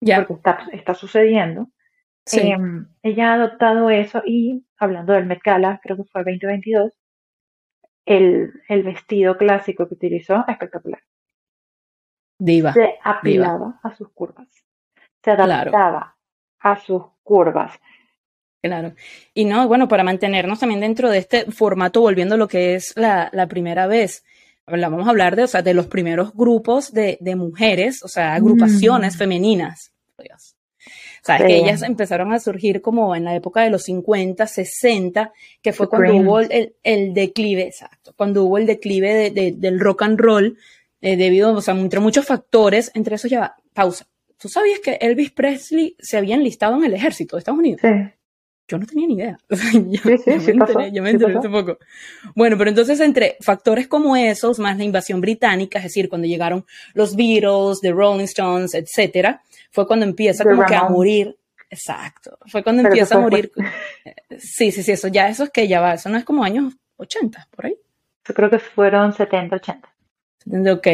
porque 0.00 0.34
está, 0.34 0.68
está 0.72 0.94
sucediendo. 0.94 1.66
Em, 2.32 2.86
ella 3.02 3.30
ha 3.30 3.34
adoptado 3.34 3.90
eso 3.90 4.22
y 4.24 4.64
hablando 4.78 5.12
del 5.12 5.26
Met 5.26 5.40
Gala, 5.42 5.80
creo 5.82 5.96
que 5.96 6.04
fue 6.04 6.20
el 6.22 6.38
2022, 6.38 6.92
el, 8.06 8.52
el 8.68 8.82
vestido 8.82 9.36
clásico 9.36 9.88
que 9.88 9.94
utilizó, 9.94 10.44
espectacular. 10.48 11.02
Diva. 12.38 12.72
Se 12.72 12.94
apilaba 13.02 13.80
a 13.82 13.94
sus 13.94 14.10
curvas. 14.10 14.48
Se 15.22 15.30
adaptaba 15.32 16.16
a 16.60 16.76
sus 16.76 17.02
curvas. 17.22 17.78
Claro. 18.62 18.92
Y 19.34 19.44
no, 19.44 19.66
bueno, 19.68 19.88
para 19.88 20.04
mantenernos 20.04 20.58
también 20.58 20.80
dentro 20.80 21.10
de 21.10 21.18
este 21.18 21.50
formato, 21.50 22.00
volviendo 22.00 22.34
a 22.34 22.38
lo 22.38 22.48
que 22.48 22.74
es 22.74 22.96
la, 22.96 23.28
la 23.32 23.46
primera 23.46 23.86
vez, 23.86 24.24
vamos 24.66 25.06
a 25.06 25.10
hablar 25.10 25.36
de, 25.36 25.44
o 25.44 25.46
sea, 25.46 25.62
de 25.62 25.74
los 25.74 25.86
primeros 25.86 26.32
grupos 26.34 26.92
de, 26.92 27.18
de 27.20 27.36
mujeres, 27.36 28.02
o 28.02 28.08
sea, 28.08 28.34
agrupaciones 28.34 29.14
mm. 29.14 29.18
femeninas. 29.18 29.92
O 31.34 31.38
sea, 31.38 31.46
que 31.46 31.56
ellas 31.56 31.82
empezaron 31.82 32.32
a 32.32 32.40
surgir 32.40 32.80
como 32.80 33.14
en 33.14 33.24
la 33.24 33.34
época 33.34 33.62
de 33.62 33.70
los 33.70 33.82
50, 33.84 34.46
60, 34.46 35.32
que 35.62 35.72
fue 35.72 35.88
cuando 35.88 36.14
hubo 36.16 36.40
el, 36.40 36.74
el, 36.82 37.14
declive, 37.14 37.62
exacto, 37.62 38.14
cuando 38.16 38.44
hubo 38.44 38.58
el 38.58 38.66
declive 38.66 39.30
de, 39.30 39.52
del 39.52 39.80
rock 39.80 40.02
and 40.02 40.18
roll, 40.18 40.58
eh, 41.00 41.16
debido, 41.16 41.54
o 41.54 41.60
sea, 41.60 41.74
entre 41.74 42.00
muchos 42.00 42.26
factores, 42.26 42.90
entre 42.94 43.16
esos 43.16 43.30
ya, 43.30 43.54
pausa. 43.72 44.06
¿Tú 44.36 44.48
sabías 44.48 44.80
que 44.80 44.98
Elvis 45.00 45.32
Presley 45.32 45.96
se 45.98 46.16
había 46.16 46.36
enlistado 46.36 46.76
en 46.76 46.84
el 46.84 46.94
ejército 46.94 47.36
de 47.36 47.40
Estados 47.40 47.58
Unidos? 47.58 47.80
Sí 47.82 47.88
yo 48.68 48.78
no 48.78 48.86
tenía 48.86 49.06
ni 49.06 49.14
idea. 49.14 49.38
yo, 49.48 51.02
me 51.02 51.10
enteré, 51.10 51.38
hace 51.38 51.48
poco. 51.48 51.78
Bueno, 52.34 52.56
pero 52.58 52.68
entonces 52.68 53.00
entre 53.00 53.38
factores 53.40 53.88
como 53.88 54.14
esos, 54.14 54.58
más 54.58 54.76
la 54.76 54.84
invasión 54.84 55.20
británica, 55.20 55.78
es 55.78 55.84
decir, 55.84 56.08
cuando 56.08 56.28
llegaron 56.28 56.64
los 56.92 57.16
Beatles, 57.16 57.80
The 57.80 57.92
Rolling 57.92 58.24
Stones, 58.24 58.74
etcétera, 58.74 59.42
fue 59.70 59.86
cuando 59.86 60.04
empieza 60.04 60.44
como 60.44 60.64
que 60.66 60.74
a 60.74 60.88
morir. 60.88 61.36
Exacto. 61.70 62.38
Fue 62.46 62.62
cuando 62.62 62.82
empieza 62.82 63.16
a 63.16 63.20
morir. 63.20 63.50
Sí, 64.38 64.70
sí, 64.70 64.82
sí, 64.82 64.92
eso 64.92 65.08
ya, 65.08 65.28
eso 65.28 65.44
es 65.44 65.50
que 65.50 65.66
ya 65.66 65.80
va, 65.80 65.94
eso 65.94 66.08
no 66.08 66.18
es 66.18 66.24
como 66.24 66.44
años 66.44 66.74
80, 66.98 67.48
por 67.50 67.66
ahí. 67.66 67.76
Yo 68.26 68.34
creo 68.34 68.50
que 68.50 68.58
fueron 68.58 69.12
70, 69.14 69.56
80. 69.56 69.88
Ok. 70.50 70.88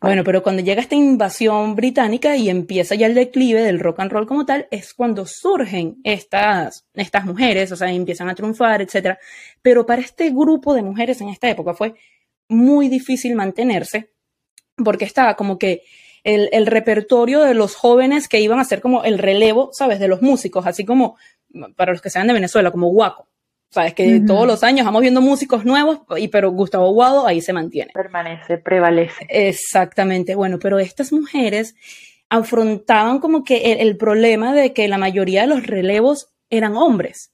Bueno, 0.00 0.22
pero 0.24 0.42
cuando 0.42 0.62
llega 0.62 0.80
esta 0.80 0.94
invasión 0.94 1.74
británica 1.74 2.36
y 2.36 2.48
empieza 2.48 2.94
ya 2.94 3.06
el 3.06 3.14
declive 3.14 3.62
del 3.62 3.80
rock 3.80 4.00
and 4.00 4.12
roll 4.12 4.26
como 4.26 4.46
tal, 4.46 4.68
es 4.70 4.94
cuando 4.94 5.26
surgen 5.26 5.96
estas, 6.04 6.86
estas 6.94 7.24
mujeres, 7.24 7.72
o 7.72 7.76
sea, 7.76 7.90
empiezan 7.90 8.28
a 8.28 8.34
triunfar, 8.34 8.82
etc. 8.82 9.18
Pero 9.62 9.86
para 9.86 10.02
este 10.02 10.30
grupo 10.30 10.74
de 10.74 10.82
mujeres 10.82 11.20
en 11.20 11.28
esta 11.28 11.48
época 11.48 11.74
fue 11.74 11.94
muy 12.48 12.88
difícil 12.88 13.34
mantenerse 13.34 14.10
porque 14.76 15.04
estaba 15.04 15.34
como 15.34 15.58
que 15.58 15.82
el, 16.24 16.48
el, 16.52 16.66
repertorio 16.66 17.42
de 17.42 17.54
los 17.54 17.74
jóvenes 17.74 18.28
que 18.28 18.40
iban 18.40 18.58
a 18.58 18.64
ser 18.64 18.80
como 18.80 19.04
el 19.04 19.18
relevo, 19.18 19.70
¿sabes? 19.72 20.00
De 20.00 20.08
los 20.08 20.22
músicos, 20.22 20.66
así 20.66 20.84
como 20.84 21.16
para 21.76 21.92
los 21.92 22.00
que 22.00 22.10
sean 22.10 22.26
de 22.26 22.32
Venezuela, 22.32 22.70
como 22.70 22.88
Guaco. 22.88 23.28
Sabes 23.74 23.92
que 23.92 24.20
todos 24.24 24.46
los 24.46 24.62
años 24.62 24.86
vamos 24.86 25.02
viendo 25.02 25.20
músicos 25.20 25.64
nuevos, 25.64 26.02
y, 26.16 26.28
pero 26.28 26.52
Gustavo 26.52 26.92
Guado 26.92 27.26
ahí 27.26 27.40
se 27.40 27.52
mantiene. 27.52 27.90
Permanece, 27.92 28.56
prevalece. 28.58 29.26
Exactamente. 29.28 30.36
Bueno, 30.36 30.60
pero 30.60 30.78
estas 30.78 31.12
mujeres 31.12 31.74
afrontaban 32.28 33.18
como 33.18 33.42
que 33.42 33.72
el, 33.72 33.80
el 33.80 33.96
problema 33.96 34.54
de 34.54 34.72
que 34.72 34.86
la 34.86 34.96
mayoría 34.96 35.40
de 35.40 35.48
los 35.48 35.66
relevos 35.66 36.28
eran 36.50 36.76
hombres. 36.76 37.32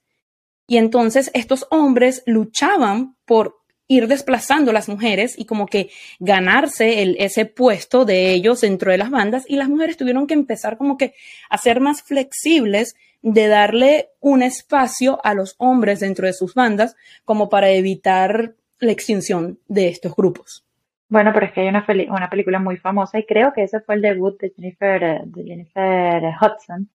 Y 0.67 0.79
entonces 0.79 1.31
estos 1.35 1.67
hombres 1.71 2.23
luchaban 2.25 3.17
por 3.27 3.61
ir 3.87 4.07
desplazando 4.07 4.71
a 4.71 4.75
las 4.75 4.89
mujeres 4.89 5.37
y 5.37 5.45
como 5.45 5.67
que 5.67 5.91
ganarse 6.21 7.03
el, 7.03 7.17
ese 7.19 7.45
puesto 7.45 8.07
de 8.07 8.33
ellos 8.33 8.63
dentro 8.63 8.93
de 8.93 8.99
las 8.99 9.11
bandas 9.11 9.45
y 9.47 9.57
las 9.57 9.69
mujeres 9.69 9.99
tuvieron 9.99 10.27
que 10.27 10.35
empezar 10.35 10.79
como 10.79 10.97
que 10.97 11.13
a 11.51 11.59
ser 11.59 11.81
más 11.81 12.03
flexibles 12.03 12.95
de 13.23 13.49
darle 13.49 14.11
un 14.21 14.43
espacio 14.43 15.21
a 15.25 15.35
los 15.35 15.55
hombres 15.59 16.01
dentro 16.01 16.27
de 16.27 16.33
sus 16.33 16.55
bandas 16.55 16.97
como 17.25 17.49
para 17.49 17.71
evitar 17.71 18.55
la 18.79 18.93
extinción 18.93 19.59
de 19.69 19.89
estos 19.89 20.15
grupos. 20.17 20.65
Bueno, 21.09 21.33
pero 21.35 21.47
es 21.47 21.53
que 21.53 21.63
hay 21.63 21.69
una, 21.69 21.85
una 22.09 22.31
película 22.31 22.59
muy 22.61 22.77
famosa 22.77 23.19
y 23.19 23.27
creo 23.27 23.53
que 23.53 23.65
ese 23.65 23.81
fue 23.81 23.97
el 23.97 24.03
debut 24.03 24.41
de 24.41 24.51
Jennifer, 24.51 25.03
eh, 25.03 25.21
de 25.25 25.45
Jennifer 25.45 26.23
Hudson, 26.41 26.89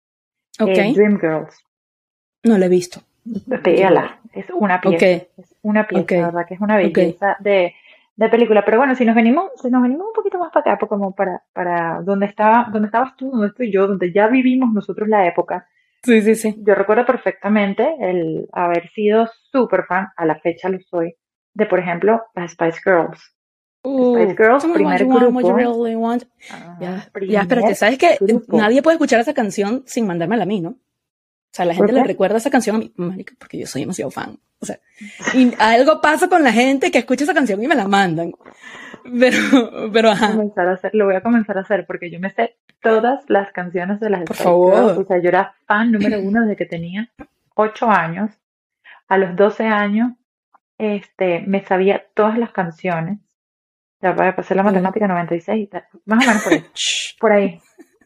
okay. 0.59 0.93
Dreamgirls. 0.93 1.63
No 2.43 2.57
la 2.57 2.65
he 2.65 2.69
visto. 2.69 3.01
Véala, 3.25 4.19
es 4.33 4.49
una 4.51 4.79
pieza, 4.79 5.05
es 5.05 5.55
una 5.63 5.87
pieza, 5.87 6.27
¿verdad? 6.27 6.45
Que 6.47 6.53
es 6.53 6.61
una 6.61 6.77
belleza 6.77 7.35
de, 7.39 7.73
de, 8.15 8.29
película. 8.29 8.63
Pero 8.63 8.77
bueno, 8.77 8.95
si 8.95 9.03
nos 9.03 9.15
venimos, 9.15 9.51
si 9.61 9.69
nos 9.69 9.81
venimos 9.81 10.07
un 10.07 10.13
poquito 10.13 10.39
más 10.39 10.51
para 10.51 10.61
acá, 10.61 10.79
pues 10.79 10.89
como 10.89 11.13
para, 11.13 11.43
para 11.51 12.01
donde 12.01 12.27
estaba, 12.27 12.69
donde 12.71 12.85
estabas 12.85 13.15
tú, 13.17 13.31
donde 13.31 13.47
estoy 13.47 13.71
yo, 13.71 13.87
donde 13.87 14.13
ya 14.13 14.27
vivimos 14.27 14.71
nosotros 14.73 15.09
la 15.09 15.27
época. 15.27 15.67
Sí, 16.05 16.21
sí, 16.21 16.35
sí. 16.35 16.55
Yo 16.59 16.75
recuerdo 16.75 17.05
perfectamente 17.05 17.95
el 17.99 18.47
haber 18.51 18.89
sido 18.91 19.27
súper 19.51 19.85
fan, 19.85 20.07
a 20.15 20.25
la 20.25 20.39
fecha 20.39 20.69
lo 20.69 20.77
soy, 20.89 21.15
de 21.53 21.65
por 21.65 21.79
ejemplo 21.79 22.21
las 22.35 22.51
Spice 22.51 22.79
Girls. 22.83 23.19
Uh, 23.81 24.15
Spice 24.15 24.35
Girls, 24.35 24.65
primer 24.65 25.05
grupo. 25.05 25.55
Really 25.55 25.95
ya, 26.79 27.09
ya, 27.27 27.41
espérate, 27.41 27.75
¿sabes 27.75 27.97
que 27.97 28.17
Nadie 28.49 28.81
puede 28.81 28.95
escuchar 28.95 29.19
esa 29.19 29.33
canción 29.33 29.83
sin 29.85 30.05
mandármela 30.05 30.43
a 30.43 30.47
mí, 30.47 30.61
¿no? 30.61 30.69
O 30.69 30.77
sea, 31.55 31.65
la 31.65 31.73
gente 31.73 31.93
le 31.93 32.03
recuerda 32.03 32.37
esa 32.37 32.49
canción 32.49 32.75
a 32.75 32.79
mí, 32.79 32.93
porque 33.39 33.57
yo 33.57 33.65
soy 33.65 33.81
demasiado 33.81 34.11
fan. 34.11 34.37
O 34.59 34.65
sea, 34.65 34.79
y 35.33 35.53
algo 35.57 36.01
pasa 36.01 36.27
con 36.27 36.43
la 36.43 36.51
gente 36.51 36.91
que 36.91 36.99
escucha 36.99 37.23
esa 37.23 37.33
canción 37.33 37.63
y 37.63 37.67
me 37.67 37.75
la 37.75 37.87
mandan. 37.87 38.33
Pero, 39.19 39.91
pero 39.93 40.09
ajá. 40.09 40.27
Voy 40.27 40.33
a 40.33 40.37
comenzar 40.37 40.67
a 40.67 40.71
hacer, 40.73 40.91
lo 40.95 41.05
voy 41.05 41.15
a 41.15 41.21
comenzar 41.21 41.57
a 41.57 41.61
hacer 41.61 41.85
porque 41.85 42.09
yo 42.09 42.19
me 42.19 42.31
sé 42.31 42.55
todas 42.81 43.23
las 43.29 43.51
canciones 43.51 43.99
de 43.99 44.09
las 44.09 44.23
Por 44.23 44.35
favor. 44.35 44.99
O 44.99 45.05
sea, 45.05 45.19
yo 45.21 45.29
era 45.29 45.55
fan 45.67 45.91
número 45.91 46.19
uno 46.19 46.41
desde 46.41 46.55
que 46.55 46.65
tenía 46.65 47.09
ocho 47.55 47.89
años. 47.89 48.31
A 49.07 49.17
los 49.17 49.35
12 49.35 49.65
años, 49.67 50.13
este, 50.79 51.41
me 51.41 51.63
sabía 51.63 52.03
todas 52.15 52.37
las 52.37 52.51
canciones. 52.51 53.19
Ya 54.01 54.13
voy 54.13 54.27
a 54.27 54.35
pasar 54.35 54.57
la 54.57 54.63
matemática 54.63 55.07
96, 55.07 55.69
más 56.05 56.25
o 56.25 56.27
menos 56.27 56.43
por 56.43 56.51
ahí. 56.53 56.63
por 57.19 57.31
ahí 57.31 57.59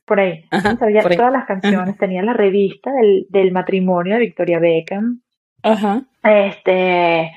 por 0.10 0.20
ahí. 0.20 0.44
sabía 0.80 1.04
todas 1.04 1.32
las 1.32 1.46
canciones, 1.46 1.96
tenía 1.98 2.24
la 2.24 2.34
revista 2.34 2.92
del, 2.92 3.28
del, 3.30 3.52
matrimonio 3.52 4.16
de 4.16 4.22
Victoria 4.22 4.58
Beckham. 4.58 5.22
Ajá. 5.62 6.02
Este, 6.24 7.32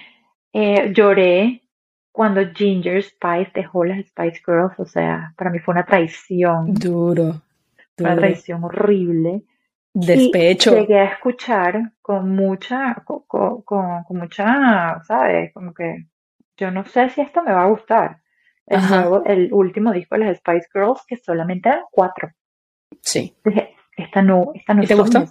eh, 0.54 0.92
lloré 0.92 1.61
cuando 2.12 2.42
Ginger 2.54 3.02
Spice 3.02 3.50
dejó 3.54 3.84
las 3.84 4.06
Spice 4.06 4.42
Girls, 4.46 4.78
o 4.78 4.84
sea, 4.84 5.32
para 5.36 5.50
mí 5.50 5.58
fue 5.58 5.72
una 5.72 5.84
traición. 5.84 6.74
Duro. 6.74 7.42
Una 7.98 8.16
traición 8.16 8.62
horrible. 8.64 9.42
Despecho. 9.94 10.72
Y 10.72 10.80
llegué 10.80 10.98
a 10.98 11.04
escuchar 11.04 11.92
con 12.00 12.30
mucha, 12.34 13.02
con, 13.04 13.62
con, 13.62 14.04
mucha, 14.10 15.02
¿sabes? 15.04 15.52
Como 15.52 15.72
que 15.72 16.06
yo 16.56 16.70
no 16.70 16.84
sé 16.84 17.10
si 17.10 17.22
esto 17.22 17.42
me 17.42 17.52
va 17.52 17.64
a 17.64 17.68
gustar. 17.68 18.18
El, 18.66 18.88
nuevo, 18.88 19.24
el 19.24 19.52
último 19.52 19.92
disco 19.92 20.16
de 20.16 20.26
las 20.26 20.38
Spice 20.38 20.68
Girls, 20.72 21.04
que 21.06 21.16
solamente 21.16 21.68
eran 21.68 21.84
cuatro. 21.90 22.30
Sí. 23.00 23.34
esta 23.96 24.22
no, 24.22 24.52
esta 24.54 24.74
no 24.74 24.82
¿Y 24.82 24.86
te 24.86 24.94
gustó? 24.94 25.24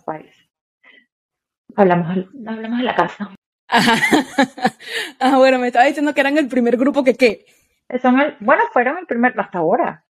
Hablamos, 1.76 2.28
hablamos 2.46 2.80
de 2.80 2.86
la 2.86 2.96
casa. 2.96 3.36
ah, 5.20 5.38
bueno, 5.38 5.60
me 5.60 5.68
estaba 5.68 5.86
diciendo 5.86 6.14
que 6.14 6.22
eran 6.22 6.38
el 6.38 6.48
primer 6.48 6.78
grupo 6.78 7.04
que 7.04 7.16
qué. 7.16 7.46
Son 8.02 8.20
el, 8.20 8.36
bueno, 8.40 8.64
fueron 8.74 8.98
el 8.98 9.06
primer, 9.06 9.34
hasta 9.40 9.60
ahora. 9.60 10.06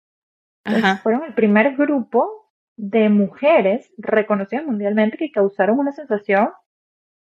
Ajá. 0.65 0.99
Fueron 0.99 1.25
el 1.25 1.35
primer 1.35 1.77
grupo 1.77 2.51
de 2.77 3.09
mujeres 3.09 3.93
reconocidas 3.99 4.65
mundialmente 4.65 5.17
que 5.17 5.31
causaron 5.31 5.79
una 5.79 5.93
sensación 5.93 6.51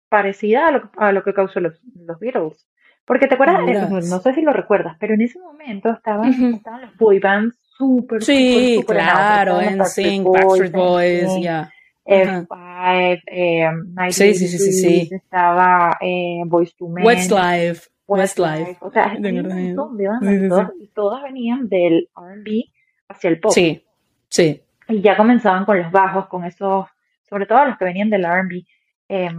parecida 0.08 0.66
a 0.66 0.72
lo, 0.72 0.90
a 0.96 1.12
lo 1.12 1.22
que 1.22 1.34
causó 1.34 1.60
los, 1.60 1.80
los 1.94 2.18
Beatles. 2.18 2.68
Porque 3.04 3.26
te 3.26 3.34
acuerdas, 3.34 3.60
no, 4.08 4.20
sé 4.20 4.34
si 4.34 4.42
lo 4.42 4.52
recuerdas, 4.52 4.96
pero 5.00 5.14
en 5.14 5.22
ese 5.22 5.38
momento 5.40 5.90
estaban, 5.90 6.32
estaban 6.54 6.82
los 6.82 6.96
boy 6.96 7.18
bands 7.18 7.58
súper, 7.76 8.22
Sí, 8.22 8.76
super, 8.80 8.96
claro, 8.96 9.60
en 9.60 9.84
Sync, 9.84 10.28
Backstreet 10.28 10.72
Boys, 10.72 11.40
ya. 11.40 11.70
F5, 12.04 13.22
eh, 13.26 13.70
sí, 14.10 14.34
sí, 14.34 14.48
sí, 14.48 14.58
sí, 14.58 14.72
sí. 14.72 15.14
estaba 15.14 15.98
eh, 16.00 16.42
Boys 16.46 16.74
to 16.76 16.88
Men. 16.88 17.06
Westlife. 17.06 17.88
Westlife. 18.06 18.76
O 18.80 18.90
sea, 18.90 19.14
un 19.16 19.48
montón 19.48 19.96
de 19.96 20.08
bandas, 20.08 20.34
sí, 20.34 20.48
todas, 20.48 20.70
y 20.80 20.88
todas 20.88 21.22
venían 21.22 21.68
del 21.68 22.08
R&B 22.16 22.64
hacia 23.08 23.30
el 23.30 23.40
pop. 23.40 23.52
Sí, 23.52 23.84
sí. 24.28 24.60
Y 24.88 25.00
ya 25.00 25.16
comenzaban 25.16 25.64
con 25.64 25.78
los 25.78 25.90
bajos, 25.90 26.26
con 26.26 26.44
esos, 26.44 26.86
sobre 27.22 27.46
todo 27.46 27.64
los 27.64 27.78
que 27.78 27.84
venían 27.84 28.10
del 28.10 28.24
R&B. 28.24 28.64
Eh, 29.08 29.30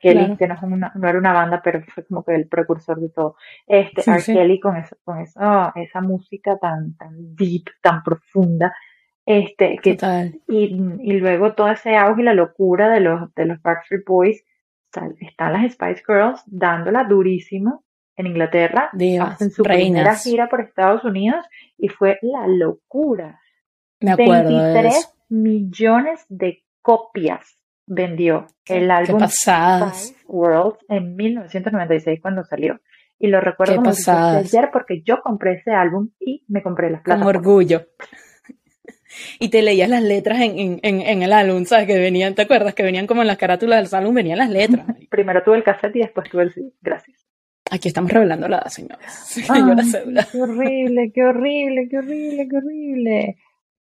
Kelly, 0.00 0.36
que 0.36 0.48
no, 0.48 0.56
una, 0.62 0.92
no, 0.94 1.08
era 1.08 1.18
una 1.18 1.32
banda, 1.32 1.60
pero 1.62 1.82
fue 1.82 2.04
como 2.06 2.24
que 2.24 2.34
el 2.34 2.48
precursor 2.48 2.98
de 3.00 3.10
todo. 3.10 3.36
Este, 3.66 4.02
sí, 4.02 4.32
Kelly 4.32 4.58
con, 4.58 4.76
eso, 4.76 4.96
con 5.04 5.20
eso, 5.20 5.72
esa 5.74 6.00
música 6.00 6.58
tan, 6.58 6.96
tan 6.96 7.36
deep, 7.36 7.66
tan 7.80 8.02
profunda. 8.02 8.74
Este, 9.26 9.78
que, 9.82 9.98
y, 10.46 10.80
y, 11.00 11.12
luego 11.18 11.54
todo 11.54 11.68
ese 11.68 11.96
auge 11.96 12.22
y 12.22 12.24
la 12.24 12.34
locura 12.34 12.88
de 12.88 13.00
los, 13.00 13.34
de 13.34 13.46
los 13.46 13.60
Backstreet 13.60 14.04
Boys, 14.06 14.44
están 15.20 15.52
las 15.52 15.72
Spice 15.72 16.02
Girls 16.06 16.42
dándola 16.46 17.04
durísimo 17.04 17.84
en 18.16 18.28
Inglaterra, 18.28 18.88
Dios, 18.92 19.28
hacen 19.28 19.50
su 19.50 19.62
primera 19.62 20.14
gira 20.14 20.48
por 20.48 20.60
Estados 20.60 21.04
Unidos 21.04 21.44
y 21.76 21.88
fue 21.88 22.18
la 22.22 22.46
locura. 22.46 23.40
Me 24.00 24.12
acuerdo 24.12 24.48
23 24.48 25.16
millones 25.28 26.24
de 26.28 26.62
copias 26.80 27.58
vendió 27.86 28.46
el 28.66 28.90
álbum 28.90 29.20
Spice 29.28 30.14
World 30.26 30.76
en 30.88 31.16
1996 31.16 32.20
cuando 32.20 32.44
salió. 32.44 32.80
Y 33.18 33.28
lo 33.28 33.40
recuerdo 33.40 33.76
como 33.76 33.90
ayer 33.90 34.70
porque 34.72 35.02
yo 35.02 35.22
compré 35.22 35.54
ese 35.54 35.72
álbum 35.72 36.10
y 36.20 36.44
me 36.48 36.62
compré 36.62 36.90
las 36.90 37.02
plata. 37.02 37.18
Con 37.18 37.28
orgullo. 37.28 37.86
Y 39.38 39.48
te 39.48 39.62
leías 39.62 39.88
las 39.88 40.02
letras 40.02 40.40
en, 40.40 40.80
en, 40.82 41.00
en, 41.00 41.22
el 41.22 41.32
álbum, 41.32 41.64
¿sabes? 41.64 41.86
Que 41.86 41.98
venían, 41.98 42.34
¿te 42.34 42.42
acuerdas? 42.42 42.74
Que 42.74 42.82
venían 42.82 43.06
como 43.06 43.22
en 43.22 43.28
las 43.28 43.36
carátulas 43.36 43.90
del 43.90 44.00
álbum, 44.00 44.14
venían 44.14 44.38
las 44.38 44.50
letras. 44.50 44.86
Primero 45.10 45.42
tuve 45.42 45.56
el 45.56 45.64
cassette 45.64 45.96
y 45.96 46.00
después 46.00 46.28
tuve 46.30 46.44
el 46.44 46.52
CD. 46.52 46.72
Gracias. 46.80 47.26
Aquí 47.70 47.88
estamos 47.88 48.10
revelando 48.10 48.48
la 48.48 48.58
edad, 48.58 48.68
señores. 48.68 49.42
Qué 50.32 50.40
horrible, 50.40 51.12
qué 51.12 51.24
horrible, 51.24 51.88
qué 51.90 51.98
horrible, 51.98 52.48
qué 52.48 52.56
horrible. 52.56 53.36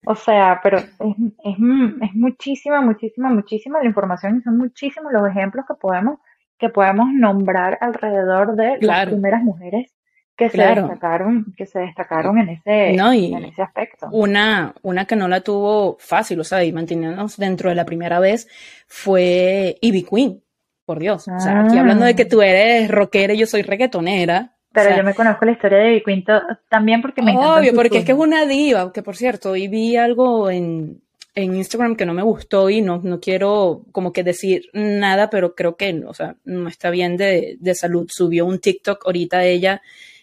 O 0.06 0.14
sea, 0.14 0.60
pero 0.62 0.78
es, 0.78 0.86
es, 0.88 1.56
es, 2.02 2.14
muchísima, 2.14 2.80
muchísima, 2.80 3.30
muchísima 3.30 3.80
la 3.80 3.86
información 3.86 4.38
y 4.38 4.42
son 4.42 4.58
muchísimos 4.58 5.12
los 5.12 5.28
ejemplos 5.28 5.64
que 5.66 5.74
podemos, 5.74 6.20
que 6.58 6.68
podemos 6.68 7.08
nombrar 7.12 7.78
alrededor 7.80 8.54
de 8.54 8.78
las 8.80 9.06
primeras 9.06 9.42
mujeres 9.42 9.92
que 10.48 10.56
se 10.56 10.62
destacaron, 10.62 11.54
que 11.56 11.66
se 11.66 11.78
destacaron 11.80 12.38
en 12.38 12.48
ese, 12.50 12.90
en 12.94 13.44
ese 13.44 13.62
aspecto. 13.62 14.08
Una, 14.10 14.74
una 14.82 15.04
que 15.04 15.16
no 15.16 15.28
la 15.28 15.42
tuvo 15.42 15.96
fácil, 15.98 16.40
o 16.40 16.44
sea, 16.44 16.64
y 16.64 16.72
manteniéndonos 16.72 17.36
dentro 17.36 17.68
de 17.68 17.74
la 17.74 17.84
primera 17.84 18.20
vez, 18.20 18.48
fue 18.86 19.76
Ivy 19.80 20.02
Queen, 20.04 20.42
por 20.86 20.98
Dios. 20.98 21.28
O 21.28 21.40
sea, 21.40 21.60
aquí 21.60 21.76
hablando 21.76 22.04
de 22.04 22.16
que 22.16 22.24
tú 22.24 22.40
eres 22.40 22.90
rockera 22.90 23.34
y 23.34 23.38
yo 23.38 23.46
soy 23.46 23.62
reggaetonera, 23.62 24.56
pero 24.72 24.96
yo 24.96 25.02
me 25.02 25.14
conozco 25.14 25.44
la 25.44 25.52
historia 25.52 25.78
de 25.78 26.02
Quinto 26.02 26.40
también 26.68 27.02
porque 27.02 27.22
me 27.22 27.32
encanta. 27.32 27.58
Obvio, 27.58 27.74
porque 27.74 27.98
es 27.98 28.04
que 28.04 28.12
es 28.12 28.18
una 28.18 28.46
diva, 28.46 28.92
que 28.92 29.02
por 29.02 29.16
cierto, 29.16 29.50
hoy 29.50 29.66
vi 29.66 29.96
algo 29.96 30.48
en, 30.48 31.02
en 31.34 31.56
Instagram 31.56 31.96
que 31.96 32.06
no 32.06 32.14
me 32.14 32.22
gustó 32.22 32.70
y 32.70 32.80
no, 32.80 33.00
no 33.02 33.18
quiero 33.18 33.82
como 33.90 34.12
que 34.12 34.22
decir 34.22 34.66
nada, 34.72 35.28
pero 35.28 35.56
creo 35.56 35.76
que, 35.76 36.04
o 36.06 36.14
sea, 36.14 36.36
no 36.44 36.68
está 36.68 36.90
bien 36.90 37.16
de, 37.16 37.56
de 37.58 37.74
salud. 37.74 38.06
Subió 38.08 38.46
un 38.46 38.60
TikTok 38.60 39.04
ahorita 39.06 39.44
ella 39.44 39.82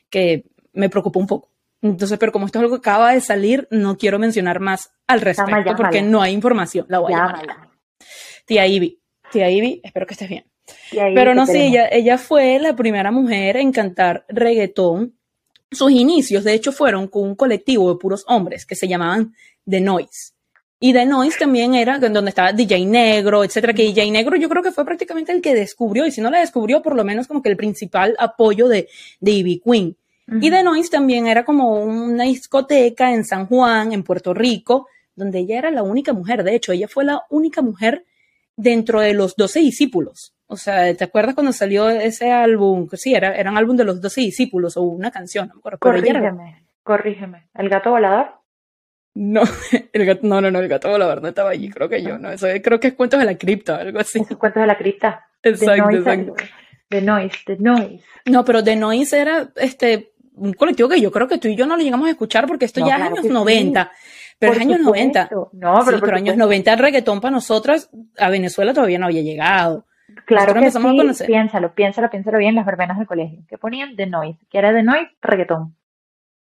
que 0.10 0.46
me 0.74 0.90
preocupó 0.90 1.20
un 1.20 1.28
poco. 1.28 1.50
Entonces, 1.82 2.18
pero 2.18 2.32
como 2.32 2.46
esto 2.46 2.60
es 2.60 2.64
algo 2.64 2.76
que 2.82 2.90
acaba 2.90 3.14
de 3.14 3.22
salir, 3.22 3.68
no 3.72 3.98
quiero 3.98 4.20
mencionar 4.20 4.60
más 4.60 4.92
al 5.06 5.22
respecto 5.22 5.76
porque 5.76 6.02
no 6.02 6.22
hay 6.22 6.34
información. 6.34 6.86
La 6.90 7.00
voy 7.00 7.14
a 7.14 7.18
llamar. 7.18 7.70
Tía 8.46 8.66
Ivy. 8.66 9.00
Tía 9.32 9.50
Ivy, 9.50 9.82
espero 9.84 10.08
que 10.08 10.14
estés 10.14 10.30
bien. 10.30 10.46
pero 10.92 11.36
no, 11.36 11.46
sí, 11.46 11.58
ella, 11.58 11.88
ella 11.92 12.18
fue 12.18 12.60
la 12.60 12.76
primera 12.76 13.12
mujer 13.12 13.58
en 13.58 13.72
cantar 13.72 14.26
reggaetón. 14.30 15.14
Sus 15.70 15.92
inicios, 15.92 16.46
de 16.46 16.54
hecho, 16.54 16.72
fueron 16.72 17.08
con 17.08 17.24
un 17.24 17.36
colectivo 17.36 17.92
de 17.92 18.00
puros 18.00 18.24
hombres 18.28 18.66
que 18.66 18.76
se 18.76 18.88
llamaban 18.88 19.34
The 19.70 19.82
Noise. 19.82 20.34
Y 20.80 20.94
The 20.94 21.06
Noise 21.06 21.40
también 21.40 21.74
era 21.74 21.98
donde 21.98 22.30
estaba 22.30 22.54
DJ 22.54 22.86
Negro, 22.86 23.44
etcétera, 23.44 23.74
que 23.74 23.84
DJ 23.84 24.12
Negro 24.12 24.36
yo 24.36 24.48
creo 24.48 24.62
que 24.62 24.72
fue 24.72 24.86
prácticamente 24.86 25.32
el 25.32 25.42
que 25.42 25.56
descubrió, 25.56 26.06
y 26.06 26.12
si 26.12 26.22
no 26.22 26.30
la 26.30 26.40
descubrió, 26.40 26.84
por 26.84 26.96
lo 26.96 27.04
menos 27.04 27.28
como 27.28 27.42
que 27.42 27.50
el 27.50 27.58
principal 27.58 28.16
apoyo 28.20 28.68
de, 28.68 28.88
de 29.20 29.32
Ivy 29.32 29.62
Queen. 29.66 29.96
Y 30.42 30.52
The 30.52 30.62
Noise 30.62 30.90
también 30.90 31.26
era 31.26 31.46
como 31.46 31.82
una 31.82 32.26
discoteca 32.26 33.14
en 33.14 33.24
San 33.24 33.48
Juan, 33.48 33.94
en 33.94 34.04
Puerto 34.04 34.34
Rico, 34.34 34.88
donde 35.16 35.40
ella 35.40 35.58
era 35.58 35.72
la 35.72 35.84
única 35.84 36.12
mujer. 36.12 36.44
De 36.44 36.54
hecho, 36.54 36.74
ella 36.74 36.90
fue 36.90 37.06
la 37.06 37.24
única 37.30 37.62
mujer 37.62 38.04
dentro 38.58 39.00
de 39.00 39.14
los 39.14 39.38
doce 39.38 39.62
discípulos. 39.62 40.36
O 40.48 40.58
sea, 40.58 40.94
¿te 40.94 41.04
acuerdas 41.04 41.34
cuando 41.34 41.54
salió 41.54 41.90
ese 41.90 42.32
álbum? 42.32 42.90
Sí, 42.94 43.14
era, 43.14 43.36
era 43.36 43.52
un 43.52 43.58
álbum 43.58 43.78
de 43.78 43.86
los 43.86 44.02
doce 44.02 44.22
discípulos 44.22 44.76
o 44.76 44.84
una 44.84 45.12
canción. 45.12 45.50
No 45.64 45.78
corrígeme, 45.80 46.66
corrígeme. 46.84 47.48
¿El 47.54 47.70
gato 47.70 47.92
volador? 47.92 48.37
No, 49.20 49.42
el 49.94 50.06
gato, 50.06 50.20
no, 50.28 50.40
no, 50.42 50.52
no, 50.52 50.60
el 50.60 50.68
gato 50.68 50.90
volador 50.90 51.24
no 51.24 51.30
estaba 51.30 51.50
allí, 51.50 51.72
creo 51.72 51.90
que 51.90 52.04
yo, 52.04 52.20
no, 52.20 52.30
eso 52.30 52.46
creo 52.64 52.80
que 52.80 52.90
es 52.90 52.94
Cuentos 52.94 53.20
de 53.20 53.26
la 53.26 53.36
Cripta, 53.36 53.78
algo 53.78 54.00
así. 54.00 54.20
Es 54.20 54.38
Cuentos 54.38 54.62
de 54.62 54.68
la 54.68 54.78
Cripta. 54.78 55.26
Exacto, 55.42 55.90
exacto. 55.90 56.36
The 56.88 57.02
Noise, 57.02 57.38
The 57.48 57.58
Noise. 57.58 58.04
No, 58.26 58.46
pero 58.46 58.64
The 58.64 58.76
Noise 58.76 59.20
era, 59.20 59.50
este, 59.56 60.12
un 60.36 60.54
colectivo 60.54 60.88
que 60.88 61.02
yo 61.02 61.12
creo 61.12 61.28
que 61.28 61.40
tú 61.40 61.48
y 61.48 61.56
yo 61.56 61.66
no 61.66 61.76
lo 61.76 61.82
llegamos 61.82 62.08
a 62.08 62.12
escuchar 62.12 62.46
porque 62.46 62.66
esto 62.66 62.86
ya 62.86 62.98
es 62.98 63.02
años 63.02 63.26
90. 63.26 63.92
Pero 64.38 64.54
es 64.54 64.60
años 64.60 64.82
90. 64.82 65.30
No, 65.54 65.82
pero, 65.84 65.98
sí, 65.98 66.04
pero 66.06 66.18
años 66.18 66.38
90 66.38 66.74
el 66.74 66.80
reggaetón 66.80 67.20
para 67.20 67.32
nosotras 67.32 67.90
a 68.20 68.30
Venezuela 68.30 68.72
todavía 68.72 69.00
no 69.00 69.08
había 69.08 69.24
llegado. 69.24 69.88
Claro 70.26 70.54
que 70.54 70.70
sí, 70.70 71.26
piénsalo, 71.26 71.74
piénsalo, 71.74 72.10
piénsalo 72.12 72.38
bien 72.38 72.54
las 72.54 72.68
verbenas 72.68 73.00
del 73.00 73.08
colegio. 73.08 73.40
que 73.50 73.58
ponían? 73.58 73.96
The 73.96 74.06
Noise. 74.06 74.40
que 74.50 74.60
era 74.60 74.72
The 74.72 74.84
Noise? 74.84 75.10
Reggaetón. 75.22 75.76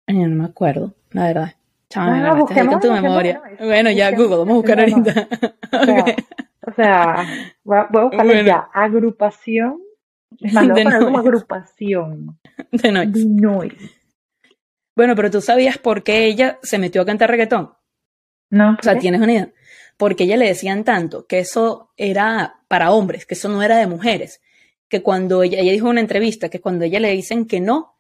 Yo 0.07 0.27
no 0.27 0.43
me 0.43 0.45
acuerdo, 0.45 0.93
la 1.11 1.25
verdad. 1.25 1.53
Chaval, 1.91 2.47
me 2.47 2.65
con 2.67 2.79
tu 2.79 2.91
memoria. 2.91 3.41
bueno, 3.59 3.91
ya 3.91 4.11
Google, 4.11 4.37
vamos 4.37 4.53
a 4.53 4.55
buscar 4.55 4.79
ahorita. 4.79 5.27
O 6.63 6.73
sea, 6.73 7.25
voy 7.63 7.77
a, 7.79 7.87
buscarle 7.91 8.45
ya. 8.45 8.69
Agrupación. 8.71 9.81
Es 10.39 10.53
más, 10.53 10.67
poner 10.67 10.99
como 10.99 11.17
agrupación. 11.17 12.39
The 12.71 12.91
Noise. 12.91 13.25
Noise. 13.25 13.89
Bueno, 14.95 15.15
pero 15.15 15.31
tú 15.31 15.41
sabías 15.41 15.79
por 15.79 16.03
qué 16.03 16.25
ella 16.25 16.59
se 16.61 16.77
metió 16.77 17.01
a 17.01 17.05
cantar 17.05 17.31
reggaetón. 17.31 17.73
No. 18.51 18.77
O 18.79 18.83
sea, 18.83 18.97
tienes 18.99 19.21
una 19.21 19.33
idea. 19.33 19.51
Porque 19.97 20.25
ella 20.25 20.37
le 20.37 20.47
decían 20.47 20.83
tanto 20.83 21.25
que 21.25 21.39
eso 21.39 21.91
era 21.97 22.61
para 22.67 22.91
hombres, 22.91 23.25
que 23.25 23.33
eso 23.33 23.49
no 23.49 23.63
era 23.63 23.77
de 23.77 23.87
mujeres. 23.87 24.39
Que 24.87 25.01
cuando 25.01 25.41
ella, 25.41 25.59
ella 25.59 25.71
dijo 25.71 25.87
en 25.87 25.91
una 25.91 26.01
entrevista 26.01 26.49
que 26.49 26.61
cuando 26.61 26.85
ella 26.85 26.99
le 26.99 27.09
dicen 27.11 27.47
que 27.47 27.59
no, 27.59 27.97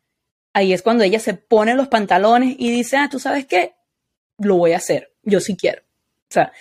ahí 0.53 0.71
es 0.71 0.83
cuando 0.83 1.03
ella 1.03 1.19
se 1.19 1.33
pone 1.33 1.73
los 1.73 1.87
pantalones 1.87 2.55
y 2.59 2.71
dice, 2.71 2.97
ah, 2.97 3.09
tú 3.09 3.17
sabes 3.19 3.47
qué, 3.47 3.73
lo 4.41 4.57
voy 4.57 4.73
a 4.73 4.77
hacer, 4.77 5.11
yo 5.23 5.39
sí 5.39 5.55
quiero. 5.55 5.81
O 5.81 6.33
sea, 6.33 6.51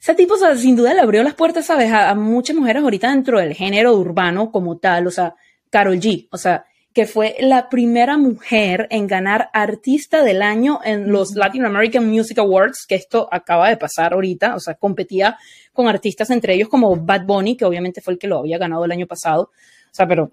ese 0.00 0.14
tipo, 0.14 0.34
sin 0.56 0.76
duda 0.76 0.94
le 0.94 1.00
abrió 1.00 1.22
las 1.22 1.34
puertas, 1.34 1.66
¿sabes? 1.66 1.92
A, 1.92 2.10
a, 2.10 2.14
muchas 2.14 2.56
mujeres 2.56 2.82
ahorita 2.82 3.10
dentro 3.10 3.38
del 3.38 3.54
género 3.54 3.96
urbano 3.96 4.50
como 4.50 4.78
tal, 4.78 5.06
o 5.06 5.10
sea, 5.10 5.34
Carol 5.70 5.98
G, 6.00 6.28
o 6.30 6.38
sea, 6.38 6.64
que 6.92 7.06
fue 7.06 7.36
la 7.40 7.68
primera 7.68 8.18
mujer 8.18 8.86
en 8.90 9.06
ganar 9.06 9.48
Artista 9.52 10.22
del 10.22 10.42
Año 10.42 10.80
en 10.84 11.10
los 11.10 11.34
Latin 11.34 11.64
American 11.64 12.08
Music 12.08 12.38
Awards, 12.38 12.84
que 12.86 12.96
esto 12.96 13.28
acaba 13.30 13.68
de 13.68 13.76
pasar 13.76 14.12
ahorita, 14.12 14.54
o 14.54 14.60
sea, 14.60 14.74
competía 14.74 15.38
con 15.72 15.88
artistas 15.88 16.30
entre 16.30 16.54
ellos 16.54 16.68
como 16.68 16.94
Bad 16.96 17.24
Bunny, 17.24 17.56
que 17.56 17.64
obviamente 17.64 18.00
fue 18.00 18.14
el 18.14 18.18
que 18.18 18.26
lo 18.26 18.40
había 18.40 18.58
ganado 18.58 18.84
el 18.84 18.92
año 18.92 19.06
pasado, 19.06 19.42
o 19.44 19.94
sea, 19.94 20.06
pero 20.06 20.32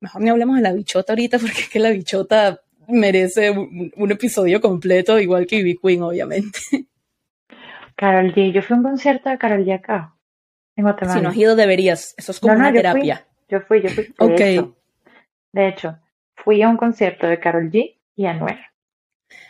mejor 0.00 0.22
ni 0.22 0.30
hablemos 0.30 0.56
de 0.56 0.62
la 0.62 0.72
bichota 0.72 1.12
ahorita, 1.12 1.38
porque 1.40 1.60
es 1.62 1.68
que 1.68 1.78
la 1.80 1.90
bichota 1.90 2.60
merece 2.88 3.50
un, 3.50 4.10
episodio 4.10 4.60
completo, 4.60 5.18
igual 5.18 5.46
que 5.46 5.56
Ivy 5.56 5.78
Queen, 5.82 6.02
obviamente. 6.02 6.58
Carol 7.96 8.34
G, 8.34 8.52
yo 8.52 8.62
fui 8.62 8.74
a 8.74 8.78
un 8.78 8.82
concierto 8.82 9.30
de 9.30 9.38
Carol 9.38 9.64
G 9.64 9.74
acá, 9.74 10.14
en 10.76 10.84
Guatemala. 10.84 11.18
Si 11.18 11.22
no 11.22 11.30
has 11.30 11.36
ido, 11.36 11.56
deberías, 11.56 12.14
eso 12.16 12.32
es 12.32 12.40
como 12.40 12.54
una 12.54 12.72
terapia. 12.72 13.26
yo 13.48 13.60
fui, 13.60 13.80
yo 13.82 13.88
fui. 13.88 14.14
ok. 14.18 14.74
De 15.52 15.68
hecho, 15.68 15.98
fui 16.34 16.62
a 16.62 16.68
un 16.68 16.76
concierto 16.76 17.26
de 17.26 17.40
Carol 17.40 17.70
G 17.70 17.98
y 18.14 18.26
Anuel. 18.26 18.58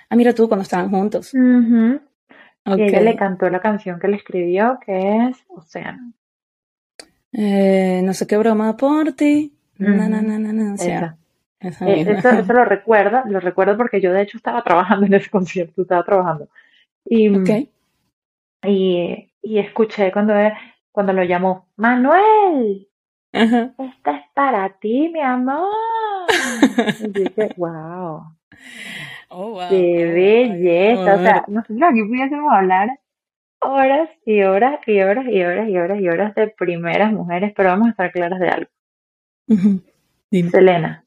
Ah, 0.08 0.16
mira 0.16 0.32
tú, 0.32 0.48
cuando 0.48 0.62
estaban 0.62 0.90
juntos. 0.90 1.34
Y 1.34 2.82
ella 2.82 3.00
le 3.00 3.16
cantó 3.16 3.48
la 3.50 3.60
canción 3.60 3.98
que 3.98 4.08
le 4.08 4.16
escribió, 4.16 4.78
que 4.84 5.28
es 5.28 5.44
Océano. 5.48 6.12
Eh, 7.32 8.00
no 8.02 8.14
sé 8.14 8.26
qué 8.26 8.36
broma 8.36 8.76
por 8.76 9.12
ti. 9.12 9.52
Eso, 11.66 12.52
lo 12.52 12.64
recuerdo, 12.64 13.22
lo 13.26 13.40
recuerdo 13.40 13.76
porque 13.76 14.00
yo 14.00 14.12
de 14.12 14.22
hecho 14.22 14.36
estaba 14.36 14.62
trabajando 14.62 15.06
en 15.06 15.14
ese 15.14 15.30
concierto, 15.30 15.82
estaba 15.82 16.04
trabajando. 16.04 16.48
Y, 17.04 17.30
y, 18.64 19.32
y 19.42 19.58
escuché 19.58 20.10
cuando, 20.12 20.34
cuando 20.90 21.12
lo 21.12 21.24
llamó, 21.24 21.68
Manuel, 21.76 22.88
esta 23.32 24.12
es 24.12 24.24
para 24.34 24.68
ti, 24.78 25.10
mi 25.12 25.20
amor. 25.20 25.74
Y 27.00 27.08
dije, 27.08 27.54
wow. 27.56 28.22
Oh, 29.28 29.50
wow. 29.50 29.68
Qué 29.68 30.04
belleza. 30.12 31.14
O 31.14 31.18
sea, 31.18 31.44
nosotros 31.46 31.82
aquí 31.82 32.02
pudiésemos 32.02 32.52
hablar 32.52 32.98
horas 33.60 34.08
y 34.24 34.42
horas 34.42 34.80
y 34.86 35.00
horas 35.00 35.26
y 35.28 35.42
horas 35.42 35.68
y 35.68 35.76
horas 35.76 36.00
y 36.00 36.08
horas 36.08 36.34
de 36.34 36.48
primeras 36.48 37.12
mujeres, 37.12 37.52
pero 37.56 37.70
vamos 37.70 37.88
a 37.88 37.90
estar 37.90 38.12
claras 38.12 38.40
de 38.40 38.48
algo. 38.48 38.70
Selena. 40.50 41.05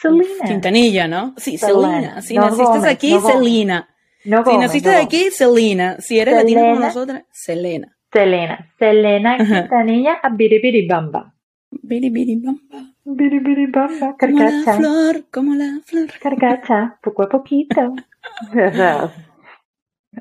Selena. 0.00 0.44
Quintanilla, 0.46 1.08
¿no? 1.08 1.34
Sí, 1.36 1.58
Selena. 1.58 2.22
Si 2.22 2.34
naciste 2.34 2.88
aquí, 2.88 3.18
Selena. 3.20 3.88
si 4.22 4.58
naciste 4.58 4.88
de 4.88 4.96
aquí, 4.96 5.30
Selena. 5.30 5.96
Si 6.00 6.18
eres 6.18 6.34
latina 6.36 6.62
como 6.62 6.76
nosotras, 6.76 7.24
Selena. 7.30 7.94
Selena. 8.10 8.72
Selena 8.78 9.36
Quintanilla 9.36 10.14
a 10.22 10.30
Biribiribamba. 10.30 11.34
Biribiribamba. 11.70 12.94
Biribiribamba. 13.04 14.16
Carcacha. 14.16 14.76
Como 14.76 14.82
la 14.82 15.12
flor, 15.12 15.24
como 15.30 15.54
la 15.54 15.80
flor. 15.84 16.08
Carcacha, 16.18 16.98
poco 17.02 17.24
a 17.24 17.28
poquito. 17.28 17.94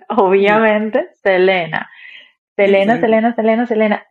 obviamente, 0.09 1.09
Selena. 1.23 1.89
Selena, 2.57 2.99
Selena, 2.99 3.33
Selena, 3.33 3.65
Selena. 3.65 4.03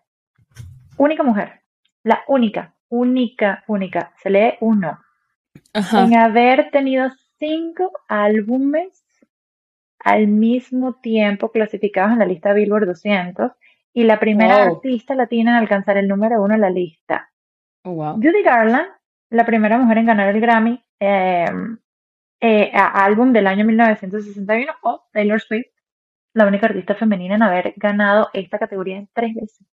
Única 0.96 1.22
mujer. 1.22 1.60
La 2.04 2.22
única, 2.26 2.74
única, 2.88 3.64
única. 3.68 4.12
Se 4.22 4.30
lee 4.30 4.54
uno. 4.60 4.98
En 5.92 6.16
haber 6.16 6.70
tenido 6.70 7.10
cinco 7.38 7.92
álbumes 8.08 9.04
al 9.98 10.28
mismo 10.28 10.94
tiempo 10.94 11.50
clasificados 11.50 12.12
en 12.12 12.20
la 12.20 12.26
lista 12.26 12.52
Billboard 12.52 12.86
200 12.86 13.52
y 13.92 14.04
la 14.04 14.20
primera 14.20 14.62
artista 14.62 15.14
latina 15.14 15.52
en 15.52 15.56
alcanzar 15.56 15.96
el 15.96 16.08
número 16.08 16.42
uno 16.42 16.54
en 16.54 16.60
la 16.60 16.70
lista. 16.70 17.30
Oh, 17.84 18.14
Judy 18.14 18.42
Garland, 18.42 18.88
la 19.30 19.44
primera 19.44 19.78
mujer 19.78 19.98
en 19.98 20.06
ganar 20.06 20.34
el 20.34 20.40
Grammy 20.40 20.82
em, 21.00 21.78
eh, 22.40 22.70
álbum 22.74 23.32
del 23.32 23.46
año 23.46 23.64
1961, 23.64 24.72
o 24.82 25.06
Taylor 25.12 25.40
Swift, 25.40 25.66
la 26.34 26.46
única 26.46 26.66
artista 26.66 26.94
femenina 26.94 27.34
en 27.34 27.42
haber 27.42 27.74
ganado 27.76 28.30
esta 28.32 28.58
categoría 28.58 29.04
tres 29.12 29.34
veces. 29.34 29.66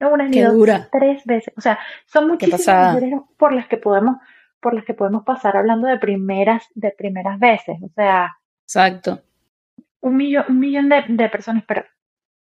No 0.00 0.12
una 0.12 0.28
ni 0.28 0.40
dos, 0.40 0.88
tres 0.92 1.24
veces. 1.24 1.52
O 1.56 1.60
sea, 1.60 1.78
son 2.06 2.28
muchísimas 2.28 2.94
mujeres 2.94 3.20
por 3.36 3.52
las 3.52 3.66
que 3.66 3.78
podemos, 3.78 4.18
por 4.60 4.74
las 4.74 4.84
que 4.84 4.94
podemos 4.94 5.24
pasar 5.24 5.56
hablando 5.56 5.86
de 5.86 5.98
primeras, 5.98 6.66
de 6.74 6.92
primeras 6.96 7.38
veces. 7.38 7.76
O 7.82 7.88
sea, 7.94 8.36
exacto. 8.64 9.22
Un 10.00 10.16
millón, 10.16 10.44
un 10.48 10.58
millón 10.58 10.88
de, 10.88 11.04
de 11.08 11.28
personas, 11.28 11.64
pero 11.66 11.84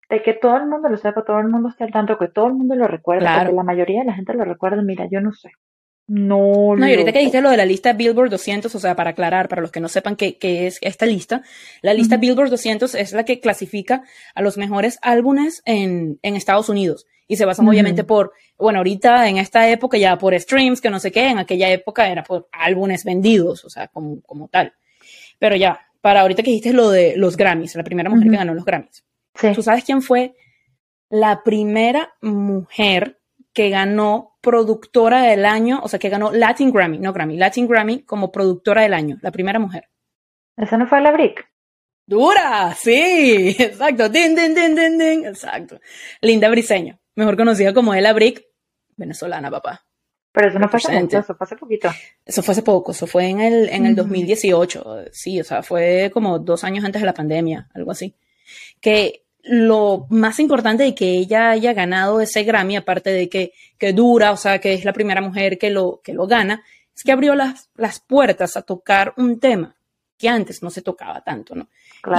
de 0.09 0.23
que 0.23 0.35
todo 0.35 0.57
el 0.57 0.67
mundo 0.67 0.89
lo 0.89 0.97
sepa, 0.99 1.25
todo 1.25 1.39
el 1.41 1.49
mundo 1.49 1.71
esté 1.71 1.85
al 1.85 1.93
tanto, 1.93 2.19
que 2.19 2.29
todo 2.29 2.47
el 2.47 2.55
mundo 2.55 2.75
lo 2.75 2.87
recuerde, 2.87 3.27
porque 3.27 3.55
la 3.55 3.63
mayoría 3.63 4.01
de 4.01 4.07
la 4.07 4.15
gente 4.15 4.35
lo 4.35 4.45
recuerda, 4.45 4.83
mira, 4.83 5.09
yo 5.11 5.21
no 5.21 5.33
sé. 5.33 5.53
No, 6.07 6.77
no, 6.77 6.87
y 6.87 6.91
ahorita 6.91 7.13
que 7.13 7.21
dijiste 7.21 7.41
lo 7.41 7.49
de 7.49 7.57
la 7.57 7.65
lista 7.65 7.95
Billboard 7.95 8.29
200, 8.29 8.75
o 8.75 8.79
sea, 8.79 8.95
para 8.95 9.11
aclarar, 9.11 9.49
para 9.49 9.63
los 9.63 9.71
que 9.71 9.81
no 9.81 9.89
sepan 9.89 10.17
qué, 10.17 10.37
qué 10.37 10.67
es 10.67 10.79
esta 10.83 11.07
lista, 11.07 11.43
la 11.81 11.95
lista 11.95 12.19
Billboard 12.19 12.51
200 12.51 12.95
es 12.95 13.13
la 13.13 13.25
que 13.25 13.41
clasifica 13.41 14.03
a 14.35 14.43
los 14.43 14.59
mejores 14.59 14.99
álbumes 15.01 15.63
en, 15.65 16.19
en 16.23 16.37
Estados 16.37 16.69
Unidos. 16.69 17.07
Y 17.33 17.37
se 17.37 17.47
basan 17.47 17.67
obviamente 17.67 18.05
por, 18.05 18.35
bueno, 18.59 18.81
ahorita 18.81 19.27
en 19.27 19.39
esta 19.39 19.67
época 19.67 19.97
ya 19.97 20.19
por 20.19 20.39
streams, 20.39 20.83
que 20.83 20.91
no 20.91 21.01
sé 21.01 21.11
qué, 21.11 21.29
en 21.29 21.39
aquella 21.39 21.71
época 21.71 22.07
era 22.11 22.23
por 22.23 22.47
álbumes 22.53 23.07
vendidos, 23.07 23.65
o 23.65 23.71
sea, 23.71 23.89
como, 23.89 24.21
como 24.21 24.49
tal. 24.49 24.75
Pero 25.39 25.57
ya, 25.57 25.81
para 26.03 26.21
ahorita 26.21 26.43
que 26.43 26.51
dijiste 26.51 26.75
lo 26.75 26.91
de 26.91 27.15
los 27.17 27.39
Grammys, 27.39 27.75
la 27.75 27.85
primera 27.85 28.11
mujer 28.11 28.29
que 28.29 28.37
ganó 28.37 28.53
los 28.53 28.67
Grammys. 28.67 29.03
¿Tú 29.55 29.63
sabes 29.63 29.83
quién 29.83 30.03
fue 30.03 30.35
la 31.09 31.43
primera 31.43 32.13
mujer 32.21 33.19
que 33.55 33.71
ganó 33.71 34.37
productora 34.43 35.23
del 35.23 35.47
año, 35.47 35.81
o 35.83 35.89
sea, 35.89 35.99
que 35.99 36.11
ganó 36.11 36.33
Latin 36.33 36.71
Grammy, 36.71 36.99
no 36.99 37.15
Grammy, 37.15 37.39
Latin 37.39 37.67
Grammy 37.67 38.03
como 38.03 38.31
productora 38.31 38.83
del 38.83 38.93
año, 38.93 39.17
la 39.23 39.31
primera 39.31 39.59
mujer? 39.59 39.89
¿Esa 40.59 40.77
no 40.77 40.87
fue 40.87 41.01
la 41.01 41.13
Brick? 41.13 41.49
Dura, 42.07 42.75
sí, 42.75 43.57
exacto. 43.59 44.11
Din, 44.11 44.35
din, 44.35 44.55
din, 44.55 44.75
din, 44.75 44.99
din, 44.99 45.27
exacto. 45.27 45.81
Linda 46.21 46.49
Briseño, 46.51 46.99
mejor 47.15 47.37
conocida 47.37 47.73
como 47.73 47.95
Ella 47.95 48.13
Brick, 48.13 48.45
venezolana, 48.97 49.51
papá. 49.51 49.85
Pero 50.33 50.49
eso 50.49 50.59
no 50.59 50.71
hace 50.73 51.01
mucho, 51.01 51.19
eso 51.19 51.35
fue 51.35 51.45
hace 51.45 51.57
poquito. 51.57 51.91
Eso 52.25 52.43
fue 52.43 52.53
hace 52.53 52.63
poco, 52.63 52.93
eso 52.93 53.07
fue 53.07 53.27
en 53.27 53.41
el, 53.41 53.69
en 53.69 53.85
el 53.85 53.95
2018, 53.95 55.05
sí, 55.13 55.39
o 55.41 55.45
sea, 55.45 55.63
fue 55.63 56.11
como 56.13 56.39
dos 56.39 56.65
años 56.65 56.85
antes 56.85 57.03
de 57.03 57.07
la 57.07 57.13
pandemia, 57.13 57.69
algo 57.75 57.91
así. 57.91 58.15
Que 58.81 59.25
lo 59.43 60.07
más 60.09 60.41
importante 60.41 60.85
de 60.85 60.95
que 60.95 61.11
ella 61.11 61.51
haya 61.51 61.75
ganado 61.75 62.21
ese 62.21 62.45
Grammy, 62.45 62.77
aparte 62.77 63.11
de 63.11 63.29
que, 63.29 63.53
que 63.77 63.93
dura, 63.93 64.33
o 64.33 64.37
sea, 64.39 64.59
que 64.59 64.73
es 64.73 64.85
la 64.87 64.95
primera 64.95 65.21
mujer 65.21 65.59
que 65.59 65.69
lo, 65.69 66.01
que 66.03 66.15
lo 66.15 66.27
gana, 66.27 66.63
es 66.97 67.03
que 67.03 67.13
abrió 67.13 67.35
las, 67.35 67.71
las 67.75 68.01
puertas 68.01 68.57
a 68.57 68.63
tocar 68.63 69.13
un 69.19 69.39
tema 69.39 69.77
que 70.17 70.29
antes 70.29 70.63
no 70.63 70.71
se 70.71 70.83
tocaba 70.83 71.21
tanto, 71.23 71.55
¿no? 71.55 71.69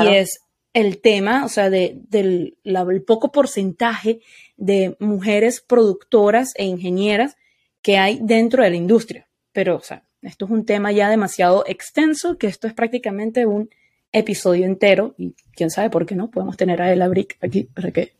Y 0.04 0.16
es 0.16 0.42
el 0.74 1.00
tema, 1.02 1.46
o 1.46 1.50
sea, 1.50 1.70
de, 1.70 2.02
del 2.10 2.58
el 2.64 3.04
poco 3.04 3.32
porcentaje 3.32 4.22
de 4.58 4.98
mujeres 5.00 5.62
productoras 5.62 6.54
e 6.56 6.66
ingenieras 6.66 7.38
que 7.82 7.98
hay 7.98 8.20
dentro 8.22 8.64
de 8.64 8.72
la 8.72 8.76
industria. 8.76 9.28
Pero, 9.52 9.76
o 9.76 9.82
sea, 9.82 10.04
esto 10.22 10.46
es 10.46 10.52
un 10.52 10.66
tema 10.66 10.92
ya 10.92 11.10
demasiado 11.10 11.64
extenso, 11.68 12.38
que 12.38 12.48
esto 12.48 12.68
es 12.68 12.74
prácticamente 12.74 13.46
un 13.46 13.70
episodio 14.12 14.66
entero, 14.66 15.14
y 15.18 15.36
quién 15.56 15.70
sabe 15.70 15.90
por 15.90 16.06
qué 16.06 16.16
no, 16.16 16.30
podemos 16.30 16.58
tener 16.58 16.82
a 16.82 16.92
Ella 16.92 17.08
Brick 17.08 17.38
aquí 17.42 17.64
para 17.64 17.92
que 17.92 18.14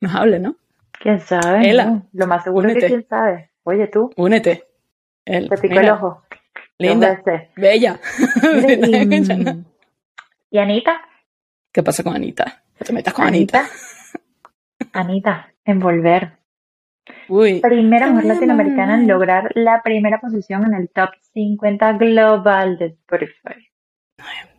nos 0.00 0.14
hable, 0.14 0.38
¿no? 0.38 0.56
¿Quién 0.92 1.20
sabe? 1.20 1.70
Ella, 1.70 2.02
Lo 2.12 2.26
más 2.26 2.44
seguro 2.44 2.68
es 2.68 2.76
que 2.76 2.86
quién 2.86 3.06
sabe. 3.08 3.50
Oye, 3.64 3.86
tú. 3.88 4.10
Únete. 4.16 4.64
Te 5.24 5.56
pico 5.60 5.80
el 5.80 5.90
ojo. 5.90 6.22
Linda. 6.78 7.22
Bella. 7.56 8.00
y, 8.66 9.64
¿Y 10.50 10.58
Anita? 10.58 11.07
¿Qué 11.72 11.82
pasa 11.82 12.02
con 12.02 12.14
Anita? 12.14 12.62
te 12.84 12.92
metas 12.92 13.14
con 13.14 13.26
Anita? 13.26 13.68
Anita, 14.92 15.52
en 15.64 15.78
volver. 15.80 16.38
Uy. 17.28 17.60
Primera 17.60 18.08
mujer 18.08 18.26
latinoamericana 18.26 18.94
en 18.94 19.06
lograr 19.06 19.50
la 19.54 19.82
primera 19.82 20.20
posición 20.20 20.64
en 20.64 20.74
el 20.74 20.88
top 20.88 21.10
50 21.34 21.94
global 21.94 22.78
de 22.78 22.86
Spotify. 22.86 23.68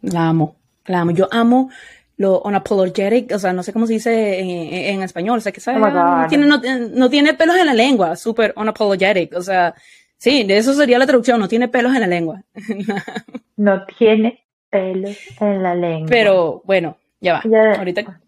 La 0.02 0.30
amo, 0.30 0.56
la 0.86 1.02
amo. 1.02 1.12
Yo 1.12 1.28
amo 1.32 1.69
lo 2.17 2.41
unapologetic, 2.41 3.32
o 3.34 3.39
sea, 3.39 3.54
no 3.54 3.63
sé 3.63 3.72
cómo 3.72 3.88
se 3.88 3.93
dice 3.93 4.89
en, 4.89 5.02
español, 5.02 5.38
o 5.38 5.41
sea, 5.41 5.54
que 5.54 5.62
sabe, 5.62 5.82
oh 5.82 5.89
no, 5.89 6.28
tiene, 6.28 6.45
no, 6.45 7.10
tiene 7.10 7.34
pelos 7.34 7.56
en 7.56 7.65
la 7.65 7.74
lengua, 7.74 8.17
súper 8.17 8.54
unapologetic, 8.58 9.34
o 9.36 9.41
sea, 9.41 9.74
sí, 10.17 10.43
de 10.43 10.58
eso 10.58 10.74
sería 10.74 11.00
la 11.00 11.08
traducción, 11.08 11.39
no 11.39 11.48
tiene 11.48 11.69
pelos 11.69 11.95
en 11.95 12.02
la 12.02 12.08
lengua. 12.08 12.43
no 13.56 13.86
tiene 13.98 14.43
pelos 14.70 15.18
en 15.40 15.64
la 15.64 15.76
lengua. 15.76 16.08
Pero 16.10 16.62
bueno, 16.66 16.98
ya 17.20 17.34
va. 17.34 17.76
Ahorita. 17.78 18.20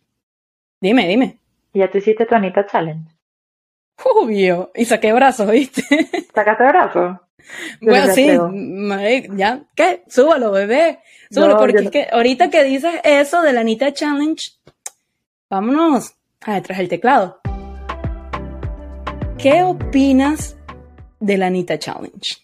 Dime, 0.80 1.08
dime. 1.08 1.38
Ya 1.74 1.90
tú 1.90 2.00
hiciste 2.00 2.26
tu 2.26 2.36
Anita 2.36 2.66
Challenge. 2.66 3.10
Obvio. 4.04 4.72
Y 4.76 4.86
saqué 4.86 5.14
brazos, 5.14 5.50
¿viste? 5.52 5.84
¿Sacaste 6.34 6.64
brazos? 6.64 7.18
Bueno, 7.82 8.14
sí, 8.14 8.28
ya, 9.36 9.64
¿qué? 9.76 10.04
Súbalo, 10.08 10.52
bebé. 10.52 11.00
Súbalo, 11.32 11.58
porque 11.58 11.78
es 11.78 11.92
que 11.92 12.08
ahorita 12.12 12.50
que 12.50 12.64
dices 12.64 13.00
eso 13.04 13.42
de 13.42 13.54
la 13.54 13.62
Anita 13.62 13.94
Challenge, 13.94 14.44
vámonos 15.50 16.14
a 16.42 16.56
detrás 16.56 16.78
del 16.78 16.90
teclado. 16.90 17.42
¿Qué 19.38 19.64
opinas 19.64 20.58
de 21.20 21.38
la 21.38 21.48
Anita 21.48 21.80
Challenge? 21.80 22.38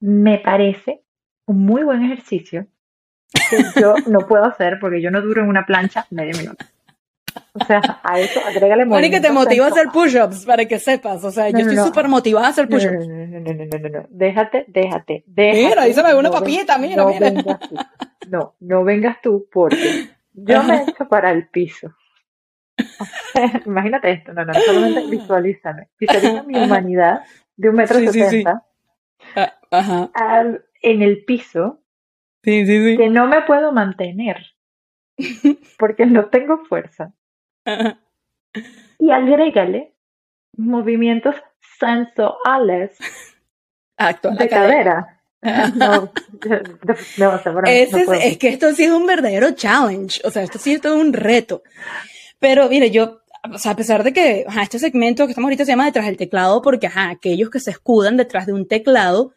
Me 0.00 0.38
parece 0.38 1.02
un 1.46 1.64
muy 1.64 1.82
buen 1.82 2.02
ejercicio 2.04 2.66
que 3.50 3.80
yo 3.80 3.94
no 4.06 4.20
puedo 4.20 4.44
hacer 4.44 4.78
porque 4.80 5.00
yo 5.00 5.10
no 5.10 5.20
duro 5.20 5.42
en 5.42 5.48
una 5.48 5.66
plancha 5.66 6.06
medio 6.10 6.36
minuto. 6.36 6.64
O 7.54 7.64
sea, 7.64 7.80
a 8.02 8.18
eso 8.18 8.40
agrégale 8.46 9.06
y 9.06 9.10
que 9.10 9.20
te 9.20 9.30
motiva 9.30 9.66
a 9.66 9.68
hacer 9.68 9.88
push-ups 9.88 10.44
para 10.44 10.64
que 10.66 10.78
sepas. 10.78 11.22
O 11.24 11.30
sea, 11.30 11.50
yo 11.50 11.58
estoy 11.58 11.76
súper 11.76 12.08
motivada 12.08 12.46
a 12.46 12.50
hacer 12.50 12.68
push-ups. 12.68 13.06
No, 13.06 13.26
no, 13.26 13.40
no, 13.40 13.52
no, 13.52 13.78
no, 13.78 13.88
no, 13.88 14.06
Déjate, 14.10 14.64
déjate, 14.68 15.24
déjate. 15.26 15.68
Mira, 15.68 15.82
ahí 15.82 15.94
se 15.94 16.02
me 16.02 16.12
ve 16.12 16.18
una 16.18 16.30
papita, 16.30 16.78
mira, 16.78 17.04
no 17.04 17.08
mira. 17.08 17.30
Vengas 17.30 17.60
tú. 17.60 17.76
No, 18.28 18.54
no 18.60 18.84
vengas 18.84 19.20
tú 19.22 19.46
porque 19.52 20.08
yo 20.32 20.62
me 20.62 20.82
echo 20.82 21.08
para 21.08 21.30
el 21.30 21.48
piso. 21.48 21.94
imagínate 23.66 24.10
esto, 24.10 24.32
no, 24.32 24.44
no, 24.44 24.54
solamente 24.54 25.06
visualízame. 25.10 25.88
Visualiza 25.98 26.42
mi 26.44 26.58
humanidad 26.58 27.22
de 27.56 27.68
un 27.68 27.74
metro 27.76 27.98
sesenta. 27.98 28.64
Ah, 29.36 29.52
ajá. 29.70 30.10
en 30.80 31.02
el 31.02 31.24
piso 31.24 31.81
Sí, 32.42 32.66
sí, 32.66 32.84
sí. 32.84 32.96
Que 32.96 33.08
no 33.08 33.26
me 33.26 33.42
puedo 33.42 33.72
mantener 33.72 34.38
porque 35.78 36.06
no 36.06 36.26
tengo 36.26 36.64
fuerza. 36.64 37.12
y 38.98 39.10
agrégale 39.10 39.94
movimientos 40.56 41.36
sensuales 41.78 42.98
de 44.38 44.48
cadera. 44.48 45.22
No, 45.74 46.12
no, 47.18 47.40
es, 47.66 48.38
que 48.38 48.48
esto 48.48 48.68
ha 48.68 48.72
sido 48.72 48.96
un 48.96 49.06
verdadero 49.06 49.50
challenge, 49.52 50.20
o 50.24 50.30
sea, 50.30 50.42
esto 50.44 50.58
ha 50.58 50.60
sido 50.60 50.80
todo 50.80 51.00
un 51.00 51.12
reto. 51.12 51.62
Pero 52.38 52.68
mire, 52.68 52.92
yo, 52.92 53.22
o 53.52 53.58
sea, 53.58 53.72
a 53.72 53.76
pesar 53.76 54.04
de 54.04 54.12
que 54.12 54.46
este 54.62 54.78
segmento 54.78 55.26
que 55.26 55.32
estamos 55.32 55.48
ahorita 55.48 55.64
se 55.64 55.72
llama 55.72 55.86
detrás 55.86 56.06
del 56.06 56.16
teclado, 56.16 56.62
porque 56.62 56.86
ajá, 56.86 57.10
aquellos 57.10 57.50
que 57.50 57.58
se 57.58 57.72
escudan 57.72 58.16
detrás 58.16 58.46
de 58.46 58.52
un 58.52 58.68
teclado, 58.68 59.32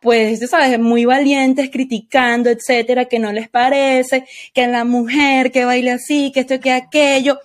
pues, 0.00 0.40
sabes, 0.48 0.78
muy 0.78 1.04
valientes, 1.04 1.70
criticando, 1.70 2.50
etcétera, 2.50 3.06
que 3.06 3.18
no 3.18 3.32
les 3.32 3.48
parece, 3.48 4.24
que 4.52 4.66
la 4.66 4.84
mujer 4.84 5.50
que 5.50 5.64
baile 5.64 5.92
así, 5.92 6.30
que 6.32 6.40
esto, 6.40 6.60
que 6.60 6.72
aquello. 6.72 7.38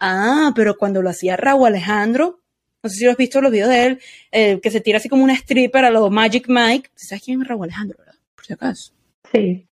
Ah, 0.00 0.52
pero 0.54 0.76
cuando 0.76 1.02
lo 1.02 1.10
hacía 1.10 1.36
Raúl 1.36 1.68
Alejandro, 1.68 2.40
no 2.82 2.90
sé 2.90 2.96
si 2.96 3.04
lo 3.04 3.10
has 3.10 3.16
visto 3.16 3.40
los 3.40 3.52
videos 3.52 3.68
de 3.68 3.86
él, 3.86 4.00
eh, 4.30 4.60
que 4.60 4.70
se 4.70 4.80
tira 4.80 4.98
así 4.98 5.08
como 5.08 5.24
una 5.24 5.34
stripper 5.34 5.84
a 5.84 5.90
los 5.90 6.10
Magic 6.10 6.46
Mike. 6.48 6.90
¿Sabes 6.94 7.24
quién 7.24 7.42
es 7.42 7.48
Raúl 7.48 7.64
Alejandro, 7.64 7.98
verdad? 7.98 8.14
Por 8.34 8.44
si 8.44 8.52
acaso. 8.52 8.92
Sí. 9.32 9.66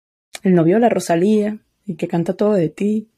El 0.43 0.55
novio 0.55 0.77
de 0.77 0.81
la 0.81 0.89
Rosalía, 0.89 1.59
y 1.87 1.95
que 1.97 2.09
canta 2.09 2.35
todo 2.35 2.55
de 2.55 2.69
ti. 2.69 3.09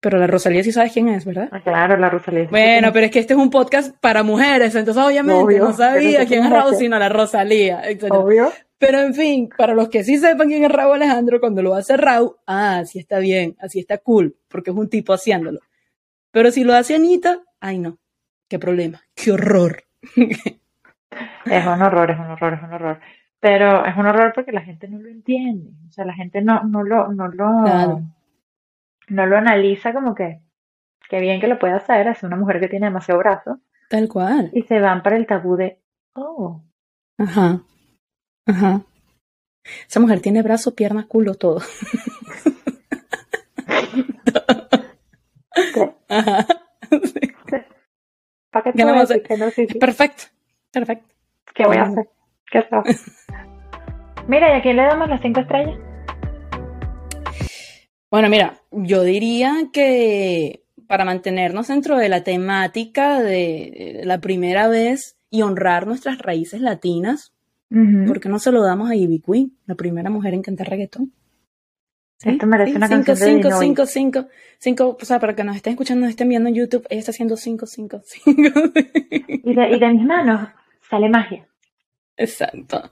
Pero 0.00 0.18
la 0.18 0.26
Rosalía 0.26 0.64
sí 0.64 0.72
sabes 0.72 0.92
quién 0.92 1.08
es, 1.08 1.26
¿verdad? 1.26 1.48
Ah, 1.52 1.60
claro, 1.60 1.96
la 1.98 2.08
Rosalía. 2.08 2.48
Bueno, 2.50 2.90
pero 2.92 3.06
es 3.06 3.12
que 3.12 3.18
este 3.18 3.34
es 3.34 3.38
un 3.38 3.50
podcast 3.50 3.94
para 4.00 4.22
mujeres, 4.22 4.74
entonces 4.74 5.02
obviamente 5.02 5.58
no 5.58 5.72
sabía 5.74 6.26
quién 6.26 6.44
es 6.44 6.50
Raúl, 6.50 6.74
sino 6.76 6.98
la 6.98 7.08
Rosalía, 7.10 7.82
Obvio. 8.08 8.50
Pero 8.78 8.98
en 9.00 9.12
fin, 9.12 9.50
para 9.58 9.74
los 9.74 9.90
que 9.90 10.02
sí 10.02 10.16
sepan 10.16 10.48
quién 10.48 10.64
es 10.64 10.72
Raúl 10.72 10.94
Alejandro, 10.94 11.38
cuando 11.38 11.62
lo 11.62 11.74
hace 11.74 11.98
Raúl, 11.98 12.36
ah, 12.46 12.78
así 12.78 12.98
está 12.98 13.18
bien, 13.18 13.54
así 13.60 13.78
está 13.78 13.98
cool, 13.98 14.36
porque 14.48 14.70
es 14.70 14.76
un 14.76 14.88
tipo 14.88 15.12
haciéndolo. 15.12 15.60
Pero 16.30 16.50
si 16.50 16.64
lo 16.64 16.74
hace 16.74 16.94
Anita, 16.94 17.40
ay 17.60 17.78
no, 17.78 17.98
qué 18.48 18.58
problema, 18.58 19.02
qué 19.14 19.32
horror. 19.32 19.84
es 20.16 21.66
un 21.66 21.82
horror, 21.82 22.10
es 22.10 22.18
un 22.18 22.26
horror, 22.26 22.54
es 22.54 22.62
un 22.62 22.72
horror. 22.72 23.00
Pero 23.38 23.84
es 23.84 23.96
un 23.96 24.06
horror 24.06 24.32
porque 24.34 24.52
la 24.52 24.62
gente 24.62 24.88
no 24.88 24.98
lo 24.98 25.08
entiende. 25.08 25.70
O 25.88 25.92
sea, 25.92 26.06
la 26.06 26.14
gente 26.14 26.40
no, 26.40 26.62
no 26.64 26.82
lo, 26.82 27.08
no 27.08 27.28
lo, 27.28 28.02
no 29.10 29.26
lo 29.26 29.36
analiza 29.36 29.92
como 29.92 30.14
que, 30.14 30.40
qué 31.08 31.20
bien 31.20 31.40
que 31.40 31.48
lo 31.48 31.58
puede 31.58 31.74
hacer, 31.74 32.06
es 32.06 32.22
una 32.22 32.36
mujer 32.36 32.60
que 32.60 32.68
tiene 32.68 32.86
demasiado 32.86 33.18
brazo. 33.18 33.60
Tal 33.88 34.08
cual. 34.08 34.50
Y 34.54 34.62
se 34.62 34.80
van 34.80 35.02
para 35.02 35.16
el 35.16 35.26
tabú 35.26 35.56
de, 35.56 35.80
oh. 36.14 36.62
Ajá, 37.18 37.60
ajá. 38.46 38.82
Esa 39.86 40.00
mujer 40.00 40.20
tiene 40.20 40.42
brazo, 40.42 40.74
pierna, 40.74 41.06
culo, 41.06 41.34
todo. 41.34 41.60
Ajá. 46.08 46.44
¿Para 48.50 48.72
qué, 48.72 48.84
no, 48.84 49.06
Perfecto, 49.78 50.24
perfecto. 50.72 51.14
¿Qué 51.54 51.64
voy 51.66 51.76
a 51.76 51.82
hacer? 51.82 52.08
¿Qué 52.50 52.64
Mira, 54.26 54.54
¿y 54.54 54.58
a 54.58 54.62
quién 54.62 54.76
le 54.76 54.82
damos 54.82 55.08
las 55.08 55.20
cinco 55.22 55.40
estrellas? 55.40 55.78
Bueno, 58.10 58.28
mira, 58.28 58.60
yo 58.72 59.04
diría 59.04 59.68
que 59.72 60.64
para 60.88 61.04
mantenernos 61.04 61.68
dentro 61.68 61.96
de 61.96 62.08
la 62.08 62.24
temática 62.24 63.20
de 63.20 64.00
la 64.04 64.20
primera 64.20 64.66
vez 64.66 65.16
y 65.30 65.42
honrar 65.42 65.86
nuestras 65.86 66.18
raíces 66.18 66.60
latinas, 66.60 67.32
¿por 67.68 68.20
qué 68.20 68.28
no 68.28 68.40
se 68.40 68.50
lo 68.50 68.62
damos 68.62 68.90
a 68.90 68.96
Ivy 68.96 69.20
Queen, 69.20 69.52
la 69.66 69.76
primera 69.76 70.10
mujer 70.10 70.34
en 70.34 70.42
cantar 70.42 70.68
reggaetón? 70.68 71.12
¿Sí? 72.16 72.30
Esto 72.30 72.46
merece 72.48 72.76
una 72.76 72.88
cinco, 72.88 73.04
canción 73.04 73.30
cinco, 73.30 73.50
cinco, 73.60 73.86
cinco, 73.86 74.28
cinco, 74.58 74.98
o 75.00 75.04
sea, 75.04 75.20
para 75.20 75.36
que 75.36 75.44
nos 75.44 75.54
estén 75.54 75.74
escuchando, 75.74 76.00
nos 76.02 76.10
estén 76.10 76.28
viendo 76.28 76.48
en 76.48 76.56
YouTube, 76.56 76.86
ella 76.90 76.98
está 76.98 77.12
haciendo 77.12 77.36
cinco, 77.36 77.66
cinco, 77.66 78.02
cinco. 78.04 78.60
y, 79.28 79.54
de, 79.54 79.70
y 79.70 79.78
de 79.78 79.88
mis 79.94 80.04
manos 80.04 80.48
sale 80.90 81.08
magia. 81.08 81.46
Exacto. 82.16 82.90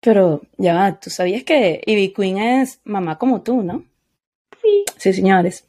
Pero 0.00 0.40
ya, 0.56 0.98
tú 0.98 1.10
sabías 1.10 1.44
que 1.44 1.82
Ivy 1.84 2.14
Queen 2.14 2.38
es 2.38 2.80
mamá 2.84 3.18
como 3.18 3.42
tú, 3.42 3.62
¿no? 3.62 3.84
Sí. 4.96 5.12
señores. 5.12 5.66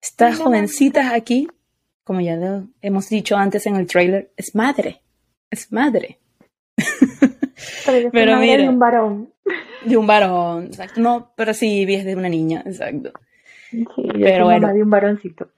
Estas 0.00 0.38
jovencitas 0.38 1.12
aquí, 1.12 1.48
como 2.04 2.20
ya 2.20 2.36
lo 2.36 2.68
hemos 2.82 3.08
dicho 3.08 3.36
antes 3.36 3.66
en 3.66 3.76
el 3.76 3.86
trailer, 3.86 4.30
es 4.36 4.54
madre. 4.54 5.00
Es 5.50 5.72
madre. 5.72 6.18
Pero, 8.12 8.38
mira. 8.38 8.68
un 8.68 8.78
varón. 8.78 9.32
De 9.84 9.96
un 9.96 10.06
varón, 10.06 10.66
exacto. 10.66 11.00
No, 11.00 11.32
pero 11.36 11.54
sí, 11.54 11.84
es 11.88 12.04
de 12.04 12.16
una 12.16 12.28
niña, 12.28 12.62
exacto. 12.66 13.12
Sí, 13.70 13.84
yo 13.96 14.12
Pero 14.14 14.44
bueno. 14.44 14.72
de 14.72 14.82
un 14.82 14.90
varoncito. 14.90 15.50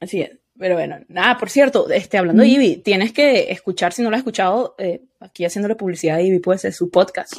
Así 0.00 0.20
es. 0.22 0.30
Pero 0.56 0.76
bueno, 0.76 0.98
nada, 1.08 1.36
por 1.36 1.50
cierto, 1.50 1.90
este, 1.90 2.16
hablando 2.16 2.42
de 2.42 2.48
Mm. 2.48 2.52
Ivy, 2.52 2.76
tienes 2.76 3.12
que 3.12 3.50
escuchar, 3.50 3.92
si 3.92 4.02
no 4.02 4.10
lo 4.10 4.16
has 4.16 4.20
escuchado, 4.20 4.76
eh, 4.78 5.02
aquí 5.18 5.44
haciéndole 5.44 5.74
publicidad 5.74 6.16
a 6.16 6.22
Ivy, 6.22 6.38
pues 6.38 6.64
es 6.64 6.76
su 6.76 6.90
podcast. 6.90 7.34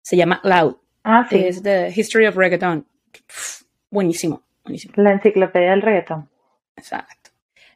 Se 0.00 0.16
llama 0.16 0.40
Loud. 0.44 0.76
Ah, 1.04 1.26
sí, 1.28 1.36
Es 1.36 1.62
The 1.62 1.92
History 1.94 2.26
of 2.26 2.36
Reggaeton. 2.36 2.86
Pff, 3.26 3.62
buenísimo, 3.90 4.42
buenísimo. 4.64 4.94
la 4.96 5.12
enciclopedia 5.12 5.70
del 5.70 5.82
reggaetón. 5.82 6.28
Exacto. 6.76 7.30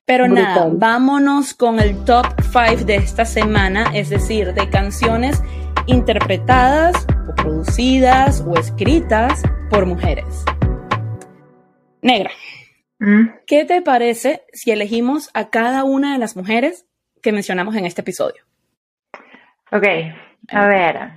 Pero 0.04 0.24
Brutal. 0.24 0.44
nada, 0.44 0.70
vámonos 0.72 1.54
con 1.54 1.78
el 1.80 2.04
top 2.04 2.26
5 2.52 2.84
de 2.84 2.96
esta 2.96 3.24
semana, 3.24 3.90
es 3.94 4.10
decir, 4.10 4.52
de 4.52 4.68
canciones 4.68 5.42
interpretadas 5.86 7.06
o 7.28 7.34
producidas 7.34 8.40
o 8.46 8.54
escritas 8.58 9.42
por 9.70 9.86
mujeres. 9.86 10.44
Negra, 12.02 12.30
Mm, 13.02 13.30
¿qué 13.48 13.64
te 13.64 13.82
parece 13.82 14.44
si 14.52 14.70
elegimos 14.70 15.28
a 15.34 15.50
cada 15.50 15.82
una 15.82 16.12
de 16.12 16.20
las 16.20 16.36
mujeres 16.36 16.86
que 17.20 17.32
mencionamos 17.32 17.74
en 17.74 17.84
este 17.84 18.02
episodio? 18.02 18.44
Ok, 19.72 19.84
a 20.50 20.66
ver. 20.68 21.10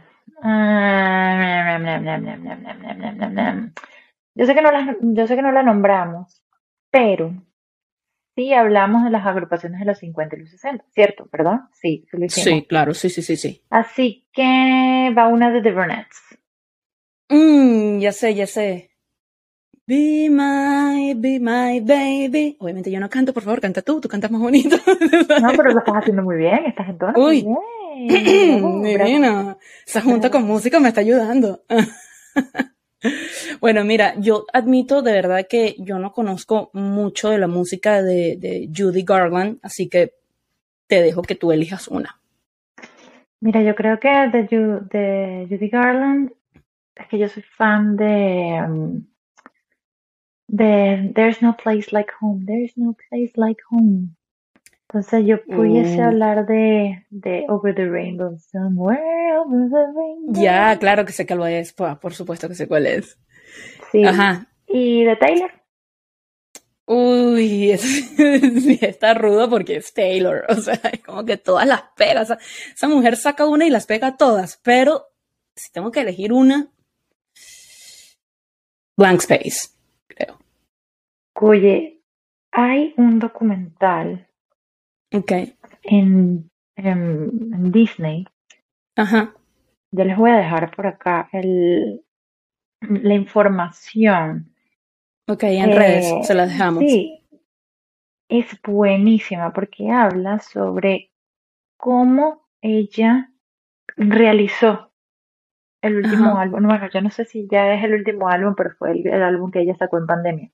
Yo 4.35 4.45
sé 4.45 4.53
que 4.53 4.61
no 4.61 4.71
las, 4.71 4.97
yo 5.01 5.27
sé 5.27 5.35
que 5.35 5.41
no 5.41 5.51
la 5.53 5.63
nombramos, 5.63 6.43
pero 6.91 7.33
sí 8.35 8.53
hablamos 8.53 9.05
de 9.05 9.09
las 9.09 9.25
agrupaciones 9.25 9.79
de 9.79 9.85
los 9.85 9.97
50 9.99 10.35
y 10.35 10.39
los 10.39 10.49
60, 10.51 10.83
¿cierto? 10.93 11.29
¿Verdad? 11.31 11.61
Sí, 11.71 12.05
sí 12.11 12.17
lo 12.17 12.25
hicimos. 12.25 12.43
Sí, 12.43 12.65
claro, 12.67 12.93
sí, 12.93 13.09
sí, 13.09 13.21
sí, 13.21 13.37
sí. 13.37 13.63
Así 13.69 14.27
que 14.33 15.13
va 15.17 15.27
una 15.27 15.51
de 15.51 15.61
The 15.61 15.71
Brunettes. 15.71 16.21
Mm, 17.29 17.99
ya 17.99 18.11
sé, 18.11 18.35
ya 18.35 18.45
sé. 18.45 18.91
Be 19.87 20.29
my, 20.29 21.13
be 21.13 21.39
my 21.39 21.79
baby. 21.79 22.57
Obviamente 22.59 22.91
yo 22.91 22.99
no 22.99 23.09
canto, 23.09 23.33
por 23.33 23.43
favor, 23.43 23.61
canta 23.61 23.83
tú, 23.83 24.01
tú 24.01 24.09
cantas 24.09 24.31
más 24.31 24.41
bonito. 24.41 24.75
No, 25.41 25.51
pero 25.55 25.71
lo 25.71 25.79
estás 25.79 25.95
haciendo 25.95 26.23
muy 26.23 26.37
bien, 26.37 26.65
estás 26.65 26.89
en 26.89 26.97
tono 26.97 27.13
Uy. 27.17 27.43
muy 27.43 28.07
bien. 28.07 28.83
Divino. 28.83 29.57
Esa 29.85 30.01
junta 30.01 30.29
con 30.29 30.43
música 30.43 30.79
me 30.79 30.89
está 30.89 31.01
ayudando. 31.01 31.63
Bueno, 33.61 33.83
mira, 33.85 34.15
yo 34.19 34.45
admito 34.53 35.01
de 35.01 35.11
verdad 35.13 35.45
que 35.49 35.75
yo 35.79 35.97
no 35.99 36.11
conozco 36.11 36.69
mucho 36.73 37.29
de 37.29 37.37
la 37.39 37.47
música 37.47 38.01
de, 38.03 38.37
de 38.37 38.69
Judy 38.75 39.03
Garland, 39.03 39.59
así 39.63 39.87
que 39.89 40.13
te 40.87 41.01
dejo 41.01 41.21
que 41.21 41.35
tú 41.35 41.51
elijas 41.51 41.87
una. 41.87 42.19
Mira, 43.41 43.61
yo 43.61 43.75
creo 43.75 43.99
que 43.99 44.09
de, 44.09 44.47
Ju- 44.47 44.87
de 44.89 45.47
Judy 45.49 45.69
Garland, 45.69 46.31
es 46.95 47.07
que 47.07 47.17
yo 47.17 47.27
soy 47.29 47.43
fan 47.43 47.95
de, 47.95 48.61
um, 48.67 49.05
de 50.47 51.11
There's 51.15 51.41
No 51.41 51.55
Place 51.57 51.87
Like 51.91 52.11
Home, 52.21 52.45
There's 52.45 52.77
No 52.77 52.95
Place 53.09 53.31
Like 53.35 53.61
Home. 53.71 54.09
Entonces 54.87 55.25
yo 55.25 55.43
pudiese 55.43 56.01
Mm. 56.01 56.05
hablar 56.05 56.45
de, 56.45 57.05
de 57.09 57.45
Over 57.49 57.73
the 57.75 57.89
Rainbow, 57.89 58.37
Somewhere. 58.37 59.24
Ya, 60.27 60.77
claro 60.79 61.05
que 61.05 61.13
sé 61.13 61.25
cuál 61.25 61.47
es, 61.51 61.73
pa, 61.73 61.99
por 61.99 62.13
supuesto 62.13 62.47
que 62.47 62.55
sé 62.55 62.67
cuál 62.67 62.87
es. 62.87 63.17
Sí. 63.91 64.03
Ajá. 64.03 64.47
Y 64.67 65.03
de 65.03 65.15
Taylor. 65.15 65.51
Uy, 66.87 67.75
sí 67.77 68.79
está 68.81 69.15
rudo 69.15 69.49
porque 69.49 69.77
es 69.77 69.91
Taylor, 69.93 70.45
o 70.49 70.55
sea, 70.55 70.79
es 70.93 71.01
como 71.01 71.25
que 71.25 71.37
todas 71.37 71.65
las 71.65 71.81
pega, 71.95 72.21
o 72.21 72.25
sea, 72.25 72.37
esa 72.73 72.87
mujer 72.87 73.15
saca 73.15 73.47
una 73.47 73.65
y 73.65 73.71
las 73.71 73.87
pega 73.87 74.17
todas, 74.17 74.59
pero 74.63 75.07
si 75.55 75.71
tengo 75.71 75.91
que 75.91 76.01
elegir 76.01 76.31
una, 76.31 76.67
Blank 78.97 79.21
Space, 79.21 79.69
creo. 80.07 80.37
Oye, 81.41 82.03
hay 82.51 82.93
un 82.97 83.17
documental 83.17 84.27
Ok, 85.11 85.31
en, 85.83 86.51
en, 86.75 87.53
en 87.53 87.71
Disney 87.71 88.25
ajá, 88.95 89.33
Yo 89.91 90.03
les 90.03 90.17
voy 90.17 90.31
a 90.31 90.37
dejar 90.37 90.75
por 90.75 90.87
acá 90.87 91.29
el, 91.31 92.01
la 92.81 93.13
información. 93.13 94.53
ok, 95.27 95.43
en 95.43 95.69
Eh, 95.71 95.75
redes 95.75 96.27
se 96.27 96.33
las 96.33 96.49
dejamos. 96.49 96.83
Sí, 96.83 97.21
es 98.29 98.47
buenísima 98.63 99.53
porque 99.53 99.89
habla 99.91 100.39
sobre 100.39 101.11
cómo 101.77 102.47
ella 102.61 103.31
realizó 103.97 104.91
el 105.81 105.97
último 105.97 106.31
Ajá. 106.31 106.41
álbum. 106.41 106.63
Bueno, 106.65 106.89
yo 106.91 107.01
no 107.01 107.11
sé 107.11 107.25
si 107.25 107.47
ya 107.49 107.73
es 107.75 107.83
el 107.83 107.93
último 107.93 108.27
álbum, 108.29 108.55
pero 108.55 108.71
fue 108.77 108.91
el, 108.91 109.05
el 109.07 109.21
álbum 109.23 109.51
que 109.51 109.61
ella 109.61 109.75
sacó 109.77 109.97
en 109.99 110.07
pandemia. 110.07 110.51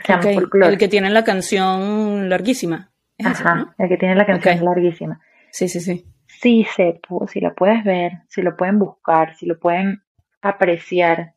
Se 0.00 0.12
llama 0.12 0.24
Ok, 0.24 0.34
Folklore. 0.34 0.72
el 0.72 0.78
que 0.78 0.88
tiene 0.88 1.10
la 1.10 1.22
canción 1.24 2.28
larguísima. 2.30 2.90
Es 3.18 3.26
ese, 3.26 3.42
Ajá, 3.42 3.54
¿no? 3.54 3.74
el 3.78 3.88
que 3.88 3.96
tiene 3.98 4.14
la 4.16 4.26
canción 4.26 4.64
larguísima. 4.64 5.20
Sí, 5.50 5.68
sí, 5.68 5.80
sí. 5.80 6.04
Sí 6.26 6.64
se 6.64 7.00
si 7.28 7.40
la 7.40 7.54
puedes 7.54 7.82
ver, 7.84 8.22
si 8.28 8.42
lo 8.42 8.56
pueden 8.56 8.78
buscar, 8.78 9.34
si 9.36 9.46
lo 9.46 9.58
pueden 9.58 10.02
apreciar, 10.42 11.34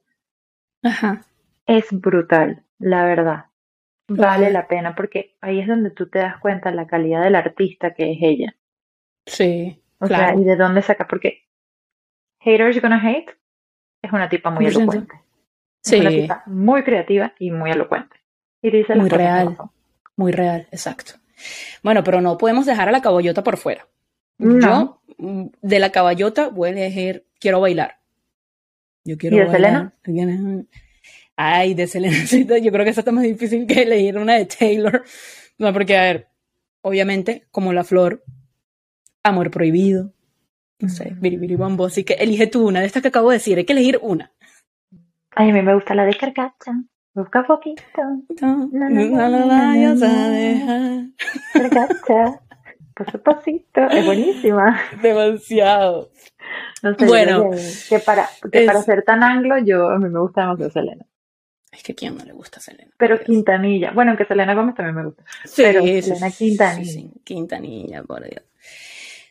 Ajá, 0.83 1.21
Es 1.67 1.85
brutal, 1.91 2.63
la 2.79 3.05
verdad. 3.05 3.45
Vale 4.09 4.51
la 4.51 4.67
pena 4.67 4.95
porque 4.95 5.35
ahí 5.41 5.59
es 5.59 5.67
donde 5.67 5.91
tú 5.91 6.09
te 6.09 6.19
das 6.19 6.39
cuenta 6.39 6.71
la 6.71 6.87
calidad 6.87 7.23
del 7.23 7.35
artista 7.35 7.93
que 7.93 8.11
es 8.13 8.17
ella. 8.21 8.55
sí, 9.25 9.81
O 9.99 10.07
sea, 10.07 10.17
claro. 10.17 10.39
y 10.39 10.43
de 10.43 10.55
dónde 10.55 10.81
saca, 10.81 11.07
porque 11.07 11.47
Haters 12.41 12.81
Gonna 12.81 13.01
Hate 13.01 13.37
es 14.01 14.11
una 14.13 14.29
tipa 14.29 14.49
muy 14.51 14.65
100%. 14.65 15.05
elocuente. 15.05 15.15
Es 15.85 15.99
una 15.99 16.09
Sí, 16.09 16.21
tipa 16.21 16.43
muy 16.47 16.83
creativa 16.83 17.33
y 17.39 17.51
muy 17.51 17.71
elocuente. 17.71 18.17
Y 18.61 18.71
dice 18.71 18.95
Muy 18.95 19.09
real. 19.09 19.57
muy 20.15 20.31
real, 20.31 20.67
exacto. 20.71 21.13
Bueno, 21.83 22.03
pero 22.03 22.21
no 22.21 22.37
podemos 22.37 22.65
dejar 22.65 22.89
a 22.89 22.91
la 22.91 23.01
caballota 23.01 23.43
por 23.43 23.57
fuera. 23.57 23.87
No. 24.37 24.59
Yo, 24.59 25.01
mm, 25.17 25.47
de 25.61 25.79
la 25.79 25.91
caballota, 25.91 26.49
voy 26.49 26.69
a 26.69 26.71
elegir 26.71 27.27
Quiero 27.39 27.61
bailar. 27.61 27.99
Yo 29.03 29.17
quiero 29.17 29.37
¿Y 29.37 29.39
de 29.39 29.45
bailar. 29.45 29.93
Ay, 31.35 31.73
de 31.75 31.87
Selena. 31.87 32.15
Yo 32.61 32.71
creo 32.71 32.83
que 32.83 32.91
esa 32.91 33.01
está 33.01 33.11
más 33.11 33.23
difícil 33.23 33.67
que 33.67 33.83
elegir 33.83 34.17
una 34.17 34.35
de 34.35 34.45
Taylor. 34.45 35.03
No, 35.57 35.71
porque, 35.71 35.97
a 35.97 36.01
ver, 36.01 36.27
obviamente, 36.81 37.47
como 37.51 37.73
la 37.73 37.83
flor, 37.83 38.23
amor 39.23 39.51
prohibido. 39.51 40.13
No 40.79 40.89
sé, 40.89 41.15
biribiri 41.19 41.55
bombo. 41.55 41.85
Así 41.85 42.03
que 42.03 42.13
elige 42.13 42.47
tú 42.47 42.67
una 42.67 42.81
de 42.81 42.87
estas 42.87 43.01
que 43.01 43.07
acabo 43.07 43.29
de 43.29 43.37
decir. 43.37 43.57
Hay 43.57 43.65
que 43.65 43.73
elegir 43.73 43.99
una. 44.01 44.31
Ay, 45.31 45.49
a 45.51 45.53
mí 45.53 45.61
me 45.61 45.73
gusta 45.73 45.95
la 45.95 46.05
de 46.05 46.15
Carcacha. 46.15 46.73
Busca 47.13 47.45
poquito. 47.45 47.81
No, 48.41 48.69
no 48.71 48.85
a 48.85 49.29
na. 49.29 50.29
dejar. 50.29 51.05
Carcacha. 51.53 52.41
Paso 52.97 53.17
a 53.17 53.21
pasito. 53.21 53.81
Es 53.91 54.05
buenísima. 54.05 54.81
Demasiado. 55.01 56.09
No 56.81 56.95
sé, 56.95 57.05
Bueno, 57.05 57.51
que, 57.89 57.99
para, 57.99 58.27
que 58.51 58.65
para 58.65 58.81
ser 58.81 59.03
tan 59.03 59.23
anglo, 59.23 59.57
yo 59.59 59.89
a 59.89 59.99
mí 59.99 60.09
me 60.09 60.19
gusta 60.19 60.41
demasiado 60.41 60.71
Selena. 60.71 61.05
Es 61.71 61.83
que 61.83 61.91
a 61.91 61.95
quién 61.95 62.17
no 62.17 62.25
le 62.25 62.33
gusta 62.33 62.59
Selena. 62.59 62.91
Pero 62.97 63.17
Dios. 63.17 63.27
Quintanilla. 63.27 63.91
Bueno, 63.91 64.11
aunque 64.11 64.25
Selena 64.25 64.55
Gómez 64.55 64.75
también 64.75 64.95
me 64.95 65.05
gusta. 65.05 65.23
Sí, 65.45 65.61
pero 65.63 65.83
sí, 65.83 66.01
Selena 66.01 66.31
Quintanilla. 66.31 66.91
sí, 66.91 66.91
sí, 66.91 67.11
Quintanilla, 67.23 68.03
por 68.03 68.23
Dios. 68.23 68.43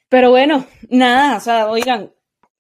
Pero 0.09 0.31
bueno, 0.31 0.65
nada, 0.89 1.37
o 1.37 1.41
sea, 1.41 1.69
oigan, 1.69 2.13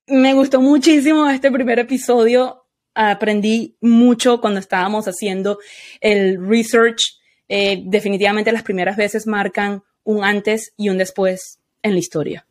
me 0.09 0.35
gustó 0.35 0.61
muchísimo 0.61 1.29
este 1.29 1.53
primer 1.53 1.79
episodio. 1.79 2.64
Aprendí 2.95 3.77
mucho 3.81 4.40
cuando 4.40 4.59
estábamos 4.59 5.07
haciendo 5.07 5.59
el 6.01 6.45
research. 6.49 7.21
Eh, 7.49 7.83
definitivamente 7.85 8.51
las 8.51 8.64
primeras 8.64 8.97
veces 8.97 9.27
marcan 9.29 9.85
un 10.07 10.25
antes 10.25 10.73
y 10.77 10.88
un 10.88 10.99
después 10.99 11.61
en 11.83 11.92
la 11.92 11.99
historia. 11.99 12.47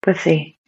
Pues 0.00 0.18
sí, 0.20 0.58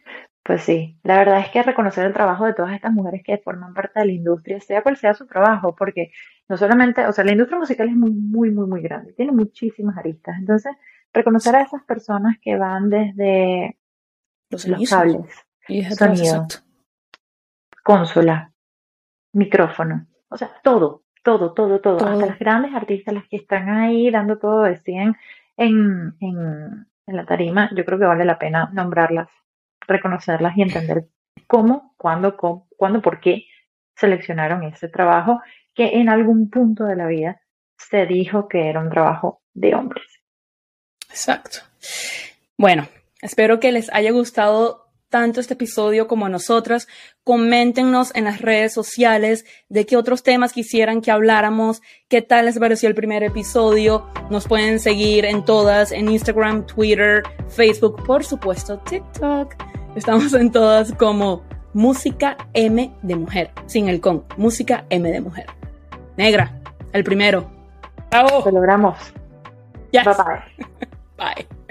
pues 0.43 0.61
sí. 0.61 0.97
La 1.03 1.17
verdad 1.17 1.39
es 1.39 1.49
que 1.49 1.63
reconocer 1.63 2.05
el 2.05 2.13
trabajo 2.13 2.45
de 2.45 2.53
todas 2.53 2.73
estas 2.73 2.91
mujeres 2.91 3.23
que 3.23 3.37
forman 3.37 3.73
parte 3.73 4.01
de 4.01 4.05
la 4.05 4.11
industria, 4.11 4.59
sea 4.59 4.83
cual 4.83 4.97
sea 4.97 5.13
su 5.13 5.25
trabajo, 5.25 5.73
porque 5.73 6.11
no 6.49 6.57
solamente, 6.57 7.07
o 7.07 7.13
sea, 7.13 7.23
la 7.23 7.31
industria 7.31 7.57
musical 7.57 7.87
es 7.87 7.95
muy, 7.95 8.11
muy, 8.11 8.51
muy, 8.51 8.67
muy 8.67 8.81
grande, 8.81 9.13
tiene 9.13 9.31
muchísimas 9.31 9.97
aristas. 9.97 10.35
Entonces, 10.37 10.75
reconocer 11.13 11.55
a 11.55 11.61
esas 11.61 11.81
personas 11.83 12.35
que 12.41 12.57
van 12.57 12.89
desde 12.89 13.77
Los 14.49 14.65
cables, 14.89 15.25
Y 15.69 15.83
sonido. 15.85 16.45
consola, 17.83 18.51
micrófono, 19.31 20.07
o 20.29 20.37
sea, 20.37 20.51
todo, 20.61 21.03
todo, 21.23 21.53
todo, 21.53 21.79
todo, 21.79 21.97
Todo. 21.97 22.09
hasta 22.09 22.25
las 22.25 22.37
grandes 22.39 22.73
artistas, 22.73 23.13
las 23.13 23.27
que 23.29 23.37
están 23.37 23.69
ahí 23.69 24.11
dando 24.11 24.37
todo 24.37 24.63
de 24.63 24.75
100 24.77 25.15
en, 25.57 26.15
en, 26.19 26.87
la 27.07 27.25
tarima, 27.25 27.69
yo 27.75 27.85
creo 27.85 27.99
que 27.99 28.05
vale 28.05 28.25
la 28.25 28.39
pena 28.39 28.69
nombrarlas, 28.73 29.29
reconocerlas 29.87 30.57
y 30.57 30.61
entender 30.61 31.05
cómo, 31.47 31.93
cuándo, 31.97 32.37
cuándo, 32.37 33.01
por 33.01 33.19
qué 33.19 33.45
seleccionaron 33.95 34.63
ese 34.63 34.89
trabajo 34.89 35.41
que 35.73 35.99
en 35.99 36.09
algún 36.09 36.49
punto 36.49 36.85
de 36.85 36.95
la 36.95 37.07
vida 37.07 37.41
se 37.77 38.05
dijo 38.05 38.47
que 38.47 38.69
era 38.69 38.79
un 38.79 38.89
trabajo 38.89 39.41
de 39.53 39.75
hombres. 39.75 40.05
Exacto. 41.09 41.59
Bueno, 42.57 42.87
espero 43.21 43.59
que 43.59 43.71
les 43.71 43.93
haya 43.93 44.11
gustado 44.11 44.82
tanto 45.13 45.39
este 45.39 45.53
episodio 45.53 46.07
como 46.07 46.25
a 46.25 46.29
nosotras. 46.29 46.87
Coméntenos 47.23 48.09
en 48.15 48.23
las 48.23 48.41
redes 48.41 48.73
sociales 48.73 49.45
de 49.69 49.85
qué 49.85 49.95
otros 49.95 50.23
temas 50.23 50.53
quisieran 50.53 51.01
que 51.01 51.11
habláramos, 51.11 51.83
qué 52.09 52.23
tal 52.23 52.45
les 52.45 52.57
pareció 52.57 52.89
el 52.89 52.95
primer 52.95 53.21
episodio. 53.21 54.07
Nos 54.31 54.47
pueden 54.47 54.79
seguir 54.79 55.25
en 55.25 55.45
todas, 55.45 55.91
en 55.91 56.09
Instagram, 56.09 56.65
Twitter, 56.65 57.21
Facebook, 57.47 58.03
por 58.03 58.25
supuesto, 58.25 58.79
TikTok. 58.79 59.53
Estamos 59.95 60.33
en 60.33 60.51
todas 60.51 60.91
como 60.93 61.43
Música 61.73 62.35
M 62.55 62.91
de 63.03 63.15
Mujer, 63.15 63.51
sin 63.67 63.89
el 63.89 64.01
con, 64.01 64.25
Música 64.35 64.87
M 64.89 65.11
de 65.11 65.21
Mujer. 65.21 65.45
Negra, 66.17 66.59
el 66.91 67.03
primero. 67.03 67.51
¡Bravo! 68.09 68.41
Lo 68.45 68.51
logramos. 68.51 68.97
Yes. 69.91 70.05
Bye 70.05 70.15
bye. 70.15 71.45
bye. 71.45 71.62